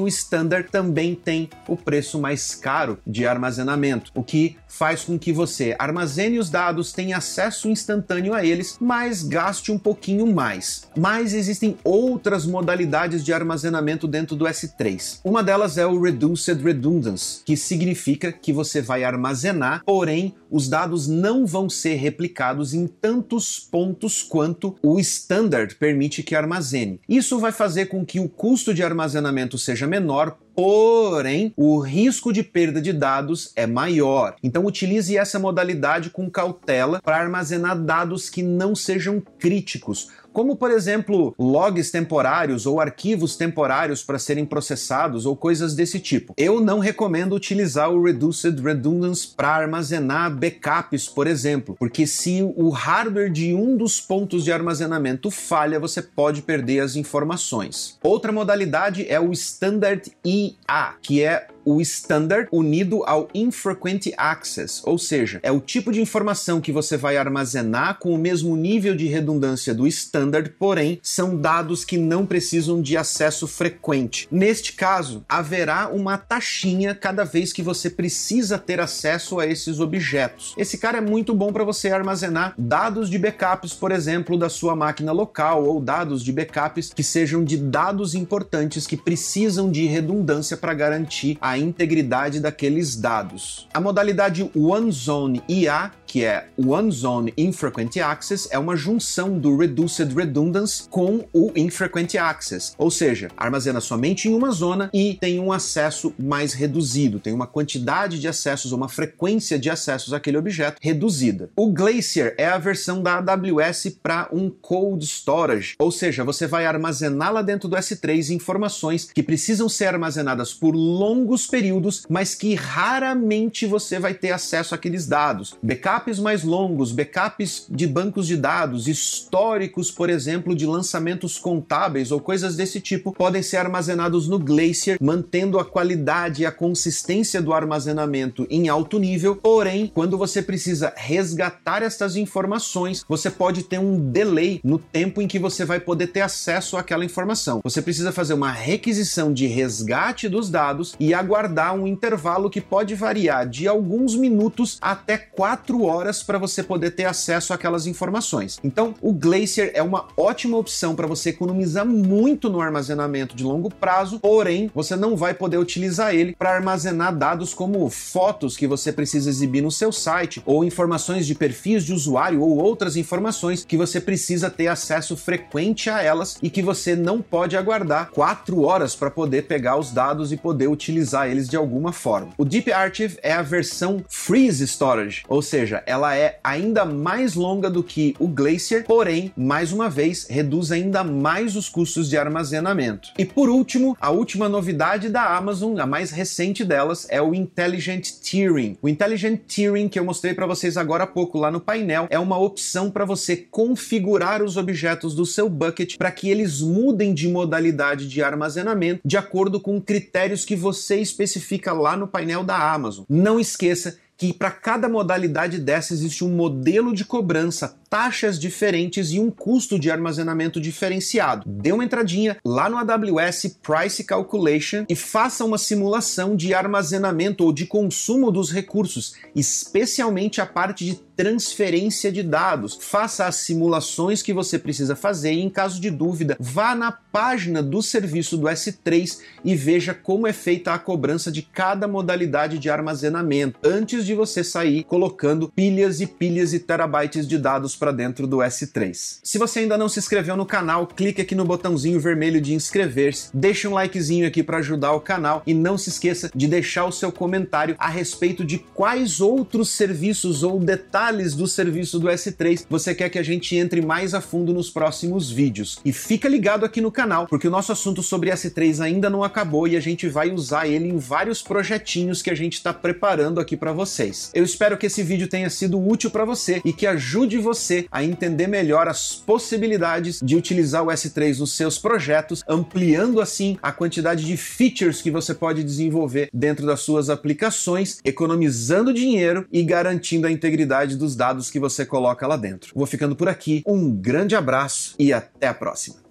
o 0.00 0.08
Standard 0.08 0.68
também 0.70 1.14
tem 1.14 1.48
o 1.66 1.76
preço 1.76 2.20
mais 2.20 2.54
caro 2.54 2.98
de 3.06 3.26
armazenamento, 3.26 4.10
o 4.14 4.22
que 4.22 4.56
faz 4.70 5.02
com 5.02 5.18
que 5.18 5.32
você 5.32 5.74
armazene 5.78 6.38
os 6.38 6.48
dados, 6.48 6.92
tenha 6.92 7.18
acesso 7.18 7.68
instantâneo 7.68 8.32
a 8.32 8.44
eles, 8.44 8.78
mas 8.80 9.22
gaste 9.22 9.72
um 9.72 9.78
pouquinho 9.78 10.26
mais. 10.32 10.88
Mas 10.96 11.34
existem 11.34 11.76
outras 11.82 12.46
modalidades 12.46 13.24
de 13.24 13.32
armazenamento 13.32 14.06
dentro 14.06 14.36
do 14.36 14.44
S3. 14.44 15.20
Uma 15.24 15.42
delas 15.42 15.76
é 15.76 15.84
o 15.84 16.00
Reduced 16.00 16.62
Redundance, 16.62 17.42
que 17.44 17.56
significa 17.56 18.32
que 18.32 18.52
você 18.52 18.80
vai 18.80 19.02
armazenar, 19.02 19.82
porém 19.84 20.34
os 20.50 20.68
dados 20.68 21.06
não 21.06 21.46
vão 21.46 21.68
ser 21.68 21.94
replicados 21.94 22.74
em 22.74 22.86
tantos 22.86 23.58
pontos 23.58 24.22
quanto 24.22 24.76
o 24.82 24.98
standard 24.98 25.74
permite 25.76 26.22
que 26.22 26.34
armazene. 26.34 27.00
Isso 27.08 27.38
vai 27.38 27.52
fazer 27.52 27.86
com 27.86 28.04
que 28.04 28.20
o 28.20 28.28
custo 28.28 28.72
de 28.72 28.82
armazenamento 28.82 29.58
seja 29.58 29.86
menor, 29.86 30.36
porém 30.54 31.52
o 31.56 31.78
risco 31.80 32.32
de 32.32 32.42
perda 32.42 32.80
de 32.80 32.92
dados 32.92 33.52
é 33.56 33.66
maior. 33.66 34.36
Então 34.42 34.64
utilize 34.64 35.16
essa 35.16 35.38
modalidade 35.38 36.10
com 36.10 36.30
cautela 36.30 37.00
para 37.02 37.16
armazenar 37.16 37.78
dados 37.78 38.28
que 38.28 38.42
não 38.42 38.74
sejam 38.74 39.22
críticos 39.38 40.08
como 40.32 40.56
por 40.56 40.70
exemplo 40.70 41.34
logs 41.38 41.90
temporários 41.90 42.66
ou 42.66 42.80
arquivos 42.80 43.36
temporários 43.36 44.02
para 44.02 44.18
serem 44.18 44.44
processados 44.44 45.26
ou 45.26 45.36
coisas 45.36 45.74
desse 45.74 45.98
tipo. 45.98 46.34
Eu 46.36 46.60
não 46.60 46.78
recomendo 46.78 47.34
utilizar 47.34 47.90
o 47.90 48.02
Reduced 48.02 48.60
Redundance 48.60 49.28
para 49.36 49.48
armazenar 49.48 50.34
backups, 50.34 51.08
por 51.08 51.26
exemplo, 51.26 51.76
porque 51.78 52.06
se 52.06 52.42
o 52.56 52.70
hardware 52.70 53.30
de 53.30 53.54
um 53.54 53.76
dos 53.76 54.00
pontos 54.00 54.44
de 54.44 54.52
armazenamento 54.52 55.30
falha, 55.30 55.80
você 55.80 56.02
pode 56.02 56.42
perder 56.42 56.80
as 56.80 56.96
informações. 56.96 57.98
Outra 58.02 58.32
modalidade 58.32 59.06
é 59.08 59.20
o 59.20 59.32
Standard 59.32 60.12
IA, 60.24 60.94
que 61.02 61.22
é 61.22 61.48
o 61.64 61.80
standard 61.80 62.48
unido 62.52 63.02
ao 63.04 63.28
infrequent 63.34 64.08
access, 64.16 64.82
ou 64.84 64.98
seja, 64.98 65.40
é 65.42 65.52
o 65.52 65.60
tipo 65.60 65.92
de 65.92 66.00
informação 66.00 66.60
que 66.60 66.72
você 66.72 66.96
vai 66.96 67.16
armazenar 67.16 67.98
com 67.98 68.14
o 68.14 68.18
mesmo 68.18 68.56
nível 68.56 68.94
de 68.94 69.06
redundância 69.06 69.74
do 69.74 69.86
standard, 69.86 70.50
porém 70.58 70.98
são 71.02 71.36
dados 71.36 71.84
que 71.84 71.96
não 71.96 72.26
precisam 72.26 72.80
de 72.80 72.96
acesso 72.96 73.46
frequente. 73.46 74.28
Neste 74.30 74.72
caso, 74.72 75.24
haverá 75.28 75.88
uma 75.88 76.16
taxinha 76.16 76.94
cada 76.94 77.24
vez 77.24 77.52
que 77.52 77.62
você 77.62 77.90
precisa 77.90 78.58
ter 78.58 78.80
acesso 78.80 79.38
a 79.38 79.46
esses 79.46 79.80
objetos. 79.80 80.54
Esse 80.56 80.78
cara 80.78 80.98
é 80.98 81.00
muito 81.00 81.34
bom 81.34 81.52
para 81.52 81.64
você 81.64 81.90
armazenar 81.90 82.54
dados 82.56 83.08
de 83.08 83.18
backups, 83.18 83.72
por 83.74 83.92
exemplo, 83.92 84.36
da 84.36 84.48
sua 84.48 84.74
máquina 84.74 85.12
local 85.12 85.64
ou 85.64 85.80
dados 85.80 86.22
de 86.22 86.32
backups 86.32 86.92
que 86.92 87.02
sejam 87.02 87.44
de 87.44 87.56
dados 87.56 88.14
importantes 88.14 88.86
que 88.86 88.96
precisam 88.96 89.70
de 89.70 89.86
redundância 89.86 90.56
para 90.56 90.74
garantir 90.74 91.38
a 91.40 91.49
a 91.50 91.58
integridade 91.58 92.38
daqueles 92.38 92.94
dados. 92.94 93.66
A 93.74 93.80
modalidade 93.80 94.48
One 94.54 94.92
Zone 94.92 95.42
IA, 95.48 95.90
que 96.06 96.24
é 96.24 96.46
One 96.56 96.90
Zone 96.90 97.34
Infrequent 97.36 97.96
Access, 97.96 98.48
é 98.52 98.58
uma 98.58 98.76
junção 98.76 99.36
do 99.38 99.56
Reduced 99.56 100.14
Redundance 100.14 100.84
com 100.88 101.24
o 101.32 101.52
Infrequent 101.56 102.14
Access, 102.16 102.72
ou 102.78 102.90
seja, 102.90 103.28
armazena 103.36 103.80
somente 103.80 104.28
em 104.28 104.34
uma 104.34 104.50
zona 104.50 104.90
e 104.92 105.18
tem 105.20 105.38
um 105.40 105.52
acesso 105.52 106.12
mais 106.18 106.52
reduzido, 106.52 107.20
tem 107.20 107.32
uma 107.32 107.46
quantidade 107.46 108.18
de 108.18 108.28
acessos, 108.28 108.72
uma 108.72 108.88
frequência 108.88 109.58
de 109.58 109.70
acessos 109.70 110.12
àquele 110.12 110.36
objeto 110.36 110.78
reduzida. 110.80 111.50
O 111.56 111.70
Glacier 111.70 112.34
é 112.38 112.46
a 112.46 112.58
versão 112.58 113.02
da 113.02 113.18
AWS 113.18 113.96
para 114.02 114.28
um 114.32 114.50
cold 114.50 115.04
storage, 115.04 115.74
ou 115.78 115.90
seja, 115.90 116.24
você 116.24 116.46
vai 116.46 116.66
armazenar 116.66 117.32
lá 117.32 117.42
dentro 117.42 117.68
do 117.68 117.76
S3 117.76 118.30
informações 118.30 119.10
que 119.12 119.22
precisam 119.22 119.68
ser 119.68 119.86
armazenadas 119.86 120.52
por 120.52 120.74
longos 120.74 121.39
longos 121.40 121.46
períodos, 121.46 122.02
mas 122.08 122.34
que 122.34 122.54
raramente 122.54 123.66
você 123.66 123.98
vai 123.98 124.14
ter 124.14 124.32
acesso 124.32 124.74
àqueles 124.74 125.06
dados. 125.06 125.56
Backups 125.62 126.18
mais 126.18 126.42
longos, 126.42 126.92
backups 126.92 127.66
de 127.70 127.86
bancos 127.86 128.26
de 128.26 128.36
dados, 128.36 128.88
históricos, 128.88 129.90
por 129.90 130.10
exemplo, 130.10 130.54
de 130.54 130.66
lançamentos 130.66 131.38
contábeis 131.38 132.10
ou 132.10 132.20
coisas 132.20 132.56
desse 132.56 132.80
tipo, 132.80 133.12
podem 133.12 133.42
ser 133.42 133.58
armazenados 133.58 134.28
no 134.28 134.38
Glacier, 134.38 134.98
mantendo 135.00 135.58
a 135.58 135.64
qualidade 135.64 136.42
e 136.42 136.46
a 136.46 136.52
consistência 136.52 137.40
do 137.40 137.52
armazenamento 137.52 138.46
em 138.50 138.68
alto 138.68 138.98
nível. 138.98 139.36
Porém, 139.36 139.90
quando 139.92 140.18
você 140.18 140.42
precisa 140.42 140.92
resgatar 140.96 141.82
estas 141.82 142.16
informações, 142.16 143.04
você 143.08 143.30
pode 143.30 143.62
ter 143.62 143.78
um 143.78 144.10
delay 144.10 144.60
no 144.64 144.78
tempo 144.78 145.22
em 145.22 145.28
que 145.28 145.38
você 145.38 145.64
vai 145.64 145.80
poder 145.80 146.08
ter 146.08 146.20
acesso 146.20 146.76
àquela 146.76 147.04
informação. 147.04 147.60
Você 147.62 147.80
precisa 147.80 148.12
fazer 148.12 148.34
uma 148.34 148.50
requisição 148.50 149.32
de 149.32 149.46
resgate 149.46 150.28
dos 150.28 150.50
dados 150.50 150.94
e 150.98 151.14
aguardar 151.14 151.29
aguardar 151.30 151.74
um 151.76 151.86
intervalo 151.86 152.50
que 152.50 152.60
pode 152.60 152.96
variar 152.96 153.48
de 153.48 153.68
alguns 153.68 154.16
minutos 154.16 154.78
até 154.80 155.16
4 155.16 155.84
horas 155.84 156.24
para 156.24 156.38
você 156.38 156.60
poder 156.60 156.90
ter 156.90 157.04
acesso 157.04 157.54
àquelas 157.54 157.86
informações. 157.86 158.58
Então, 158.64 158.94
o 159.00 159.12
Glacier 159.12 159.70
é 159.72 159.80
uma 159.80 160.08
ótima 160.16 160.58
opção 160.58 160.96
para 160.96 161.06
você 161.06 161.30
economizar 161.30 161.86
muito 161.86 162.50
no 162.50 162.60
armazenamento 162.60 163.36
de 163.36 163.44
longo 163.44 163.72
prazo, 163.72 164.18
porém, 164.18 164.72
você 164.74 164.96
não 164.96 165.16
vai 165.16 165.32
poder 165.32 165.56
utilizar 165.56 166.12
ele 166.12 166.34
para 166.36 166.56
armazenar 166.56 167.16
dados 167.16 167.54
como 167.54 167.88
fotos 167.88 168.56
que 168.56 168.66
você 168.66 168.92
precisa 168.92 169.30
exibir 169.30 169.62
no 169.62 169.70
seu 169.70 169.92
site 169.92 170.42
ou 170.44 170.64
informações 170.64 171.28
de 171.28 171.36
perfis 171.36 171.84
de 171.84 171.92
usuário 171.92 172.42
ou 172.42 172.58
outras 172.58 172.96
informações 172.96 173.64
que 173.64 173.76
você 173.76 174.00
precisa 174.00 174.50
ter 174.50 174.66
acesso 174.66 175.16
frequente 175.16 175.88
a 175.88 176.02
elas 176.02 176.38
e 176.42 176.50
que 176.50 176.60
você 176.60 176.96
não 176.96 177.22
pode 177.22 177.56
aguardar 177.56 178.10
4 178.10 178.62
horas 178.62 178.96
para 178.96 179.12
poder 179.12 179.42
pegar 179.42 179.76
os 179.76 179.92
dados 179.92 180.32
e 180.32 180.36
poder 180.36 180.66
utilizar 180.66 181.19
eles 181.28 181.48
de 181.48 181.56
alguma 181.56 181.92
forma. 181.92 182.30
O 182.38 182.44
Deep 182.44 182.72
Archive 182.72 183.18
é 183.22 183.32
a 183.32 183.42
versão 183.42 184.04
Freeze 184.08 184.66
Storage, 184.66 185.22
ou 185.28 185.42
seja, 185.42 185.82
ela 185.86 186.16
é 186.16 186.38
ainda 186.42 186.84
mais 186.84 187.34
longa 187.34 187.70
do 187.70 187.82
que 187.82 188.14
o 188.18 188.28
Glacier, 188.28 188.84
porém, 188.84 189.32
mais 189.36 189.72
uma 189.72 189.88
vez, 189.88 190.26
reduz 190.28 190.72
ainda 190.72 191.02
mais 191.04 191.56
os 191.56 191.68
custos 191.68 192.08
de 192.08 192.16
armazenamento. 192.16 193.10
E 193.18 193.24
por 193.24 193.48
último, 193.48 193.96
a 194.00 194.10
última 194.10 194.48
novidade 194.48 195.08
da 195.08 195.36
Amazon, 195.36 195.78
a 195.78 195.86
mais 195.86 196.10
recente 196.10 196.64
delas, 196.64 197.06
é 197.10 197.20
o 197.20 197.34
Intelligent 197.34 198.10
Tiering. 198.22 198.76
O 198.80 198.88
Intelligent 198.88 199.40
Tiering 199.46 199.88
que 199.88 199.98
eu 199.98 200.04
mostrei 200.04 200.34
para 200.34 200.46
vocês 200.46 200.76
agora 200.76 201.04
há 201.04 201.06
pouco 201.06 201.38
lá 201.38 201.50
no 201.50 201.60
painel 201.60 202.06
é 202.10 202.18
uma 202.18 202.38
opção 202.38 202.90
para 202.90 203.04
você 203.04 203.36
configurar 203.36 204.42
os 204.42 204.56
objetos 204.56 205.14
do 205.14 205.26
seu 205.26 205.48
bucket 205.48 205.96
para 205.96 206.10
que 206.10 206.30
eles 206.30 206.60
mudem 206.60 207.12
de 207.12 207.28
modalidade 207.28 208.08
de 208.08 208.22
armazenamento 208.22 209.00
de 209.04 209.16
acordo 209.16 209.60
com 209.60 209.80
critérios 209.80 210.44
que 210.44 210.56
você 210.56 210.96
especifica 211.10 211.72
lá 211.72 211.96
no 211.96 212.08
painel 212.08 212.42
da 212.44 212.72
Amazon. 212.72 213.04
Não 213.08 213.38
esqueça 213.38 213.98
que 214.16 214.32
para 214.32 214.50
cada 214.50 214.88
modalidade 214.88 215.58
dessa 215.58 215.94
existe 215.94 216.24
um 216.24 216.28
modelo 216.28 216.94
de 216.94 217.04
cobrança 217.04 217.79
taxas 217.90 218.38
diferentes 218.38 219.10
e 219.10 219.18
um 219.18 219.32
custo 219.32 219.76
de 219.76 219.90
armazenamento 219.90 220.60
diferenciado. 220.60 221.42
Dê 221.44 221.72
uma 221.72 221.84
entradinha 221.84 222.36
lá 222.44 222.70
no 222.70 222.76
AWS 222.76 223.58
Price 223.60 224.04
Calculation 224.04 224.84
e 224.88 224.94
faça 224.94 225.44
uma 225.44 225.58
simulação 225.58 226.36
de 226.36 226.54
armazenamento 226.54 227.44
ou 227.44 227.52
de 227.52 227.66
consumo 227.66 228.30
dos 228.30 228.52
recursos, 228.52 229.14
especialmente 229.34 230.40
a 230.40 230.46
parte 230.46 230.84
de 230.84 231.00
transferência 231.20 232.10
de 232.10 232.22
dados. 232.22 232.78
Faça 232.80 233.26
as 233.26 233.36
simulações 233.36 234.22
que 234.22 234.32
você 234.32 234.58
precisa 234.58 234.96
fazer 234.96 235.34
e, 235.34 235.40
em 235.40 235.50
caso 235.50 235.78
de 235.78 235.90
dúvida, 235.90 236.34
vá 236.40 236.74
na 236.74 236.90
página 236.90 237.62
do 237.62 237.82
serviço 237.82 238.38
do 238.38 238.46
S3 238.46 239.18
e 239.44 239.54
veja 239.54 239.92
como 239.92 240.26
é 240.26 240.32
feita 240.32 240.72
a 240.72 240.78
cobrança 240.78 241.30
de 241.30 241.42
cada 241.42 241.86
modalidade 241.86 242.58
de 242.58 242.70
armazenamento 242.70 243.58
antes 243.62 244.06
de 244.06 244.14
você 244.14 244.42
sair 244.42 244.84
colocando 244.84 245.50
pilhas 245.50 246.00
e 246.00 246.06
pilhas 246.06 246.54
e 246.54 246.58
terabytes 246.58 247.28
de 247.28 247.36
dados 247.36 247.74
para 247.80 247.90
dentro 247.90 248.26
do 248.26 248.36
S3. 248.36 249.18
Se 249.22 249.38
você 249.38 249.60
ainda 249.60 249.78
não 249.78 249.88
se 249.88 249.98
inscreveu 249.98 250.36
no 250.36 250.44
canal, 250.44 250.86
clique 250.86 251.22
aqui 251.22 251.34
no 251.34 251.46
botãozinho 251.46 251.98
vermelho 251.98 252.40
de 252.40 252.52
inscrever-se, 252.52 253.30
deixe 253.32 253.66
um 253.66 253.72
likezinho 253.72 254.28
aqui 254.28 254.42
para 254.42 254.58
ajudar 254.58 254.92
o 254.92 255.00
canal 255.00 255.42
e 255.46 255.54
não 255.54 255.78
se 255.78 255.88
esqueça 255.88 256.30
de 256.34 256.46
deixar 256.46 256.84
o 256.84 256.92
seu 256.92 257.10
comentário 257.10 257.74
a 257.78 257.88
respeito 257.88 258.44
de 258.44 258.58
quais 258.58 259.20
outros 259.20 259.70
serviços 259.70 260.42
ou 260.42 260.60
detalhes 260.60 261.34
do 261.34 261.48
serviço 261.48 261.98
do 261.98 262.08
S3 262.08 262.66
você 262.68 262.94
quer 262.94 263.08
que 263.08 263.18
a 263.18 263.22
gente 263.22 263.56
entre 263.56 263.80
mais 263.80 264.12
a 264.12 264.20
fundo 264.20 264.52
nos 264.52 264.68
próximos 264.68 265.30
vídeos. 265.30 265.78
E 265.82 265.92
fica 265.92 266.28
ligado 266.28 266.66
aqui 266.66 266.82
no 266.82 266.92
canal, 266.92 267.26
porque 267.26 267.48
o 267.48 267.50
nosso 267.50 267.72
assunto 267.72 268.02
sobre 268.02 268.30
S3 268.30 268.80
ainda 268.80 269.08
não 269.08 269.24
acabou 269.24 269.66
e 269.66 269.76
a 269.76 269.80
gente 269.80 270.06
vai 270.06 270.30
usar 270.30 270.68
ele 270.68 270.88
em 270.88 270.98
vários 270.98 271.40
projetinhos 271.40 272.20
que 272.20 272.30
a 272.30 272.34
gente 272.34 272.54
está 272.54 272.74
preparando 272.74 273.40
aqui 273.40 273.56
para 273.56 273.72
vocês. 273.72 274.30
Eu 274.34 274.44
espero 274.44 274.76
que 274.76 274.86
esse 274.86 275.02
vídeo 275.02 275.28
tenha 275.28 275.48
sido 275.48 275.80
útil 275.80 276.10
para 276.10 276.26
você 276.26 276.60
e 276.64 276.72
que 276.72 276.86
ajude 276.86 277.38
você 277.38 277.69
você 277.70 277.86
a 277.90 278.02
entender 278.02 278.48
melhor 278.48 278.88
as 278.88 279.14
possibilidades 279.14 280.20
de 280.22 280.36
utilizar 280.36 280.82
o 280.82 280.88
S3 280.88 281.38
nos 281.38 281.52
seus 281.52 281.78
projetos, 281.78 282.42
ampliando 282.48 283.20
assim 283.20 283.56
a 283.62 283.70
quantidade 283.70 284.24
de 284.24 284.36
features 284.36 285.00
que 285.00 285.10
você 285.10 285.32
pode 285.32 285.62
desenvolver 285.62 286.28
dentro 286.32 286.66
das 286.66 286.80
suas 286.80 287.08
aplicações, 287.08 288.00
economizando 288.04 288.92
dinheiro 288.92 289.46
e 289.52 289.62
garantindo 289.62 290.26
a 290.26 290.32
integridade 290.32 290.96
dos 290.96 291.14
dados 291.14 291.50
que 291.50 291.60
você 291.60 291.86
coloca 291.86 292.26
lá 292.26 292.36
dentro. 292.36 292.72
Vou 292.74 292.86
ficando 292.86 293.14
por 293.14 293.28
aqui, 293.28 293.62
um 293.66 293.90
grande 293.90 294.34
abraço 294.34 294.94
e 294.98 295.12
até 295.12 295.46
a 295.46 295.54
próxima. 295.54 296.09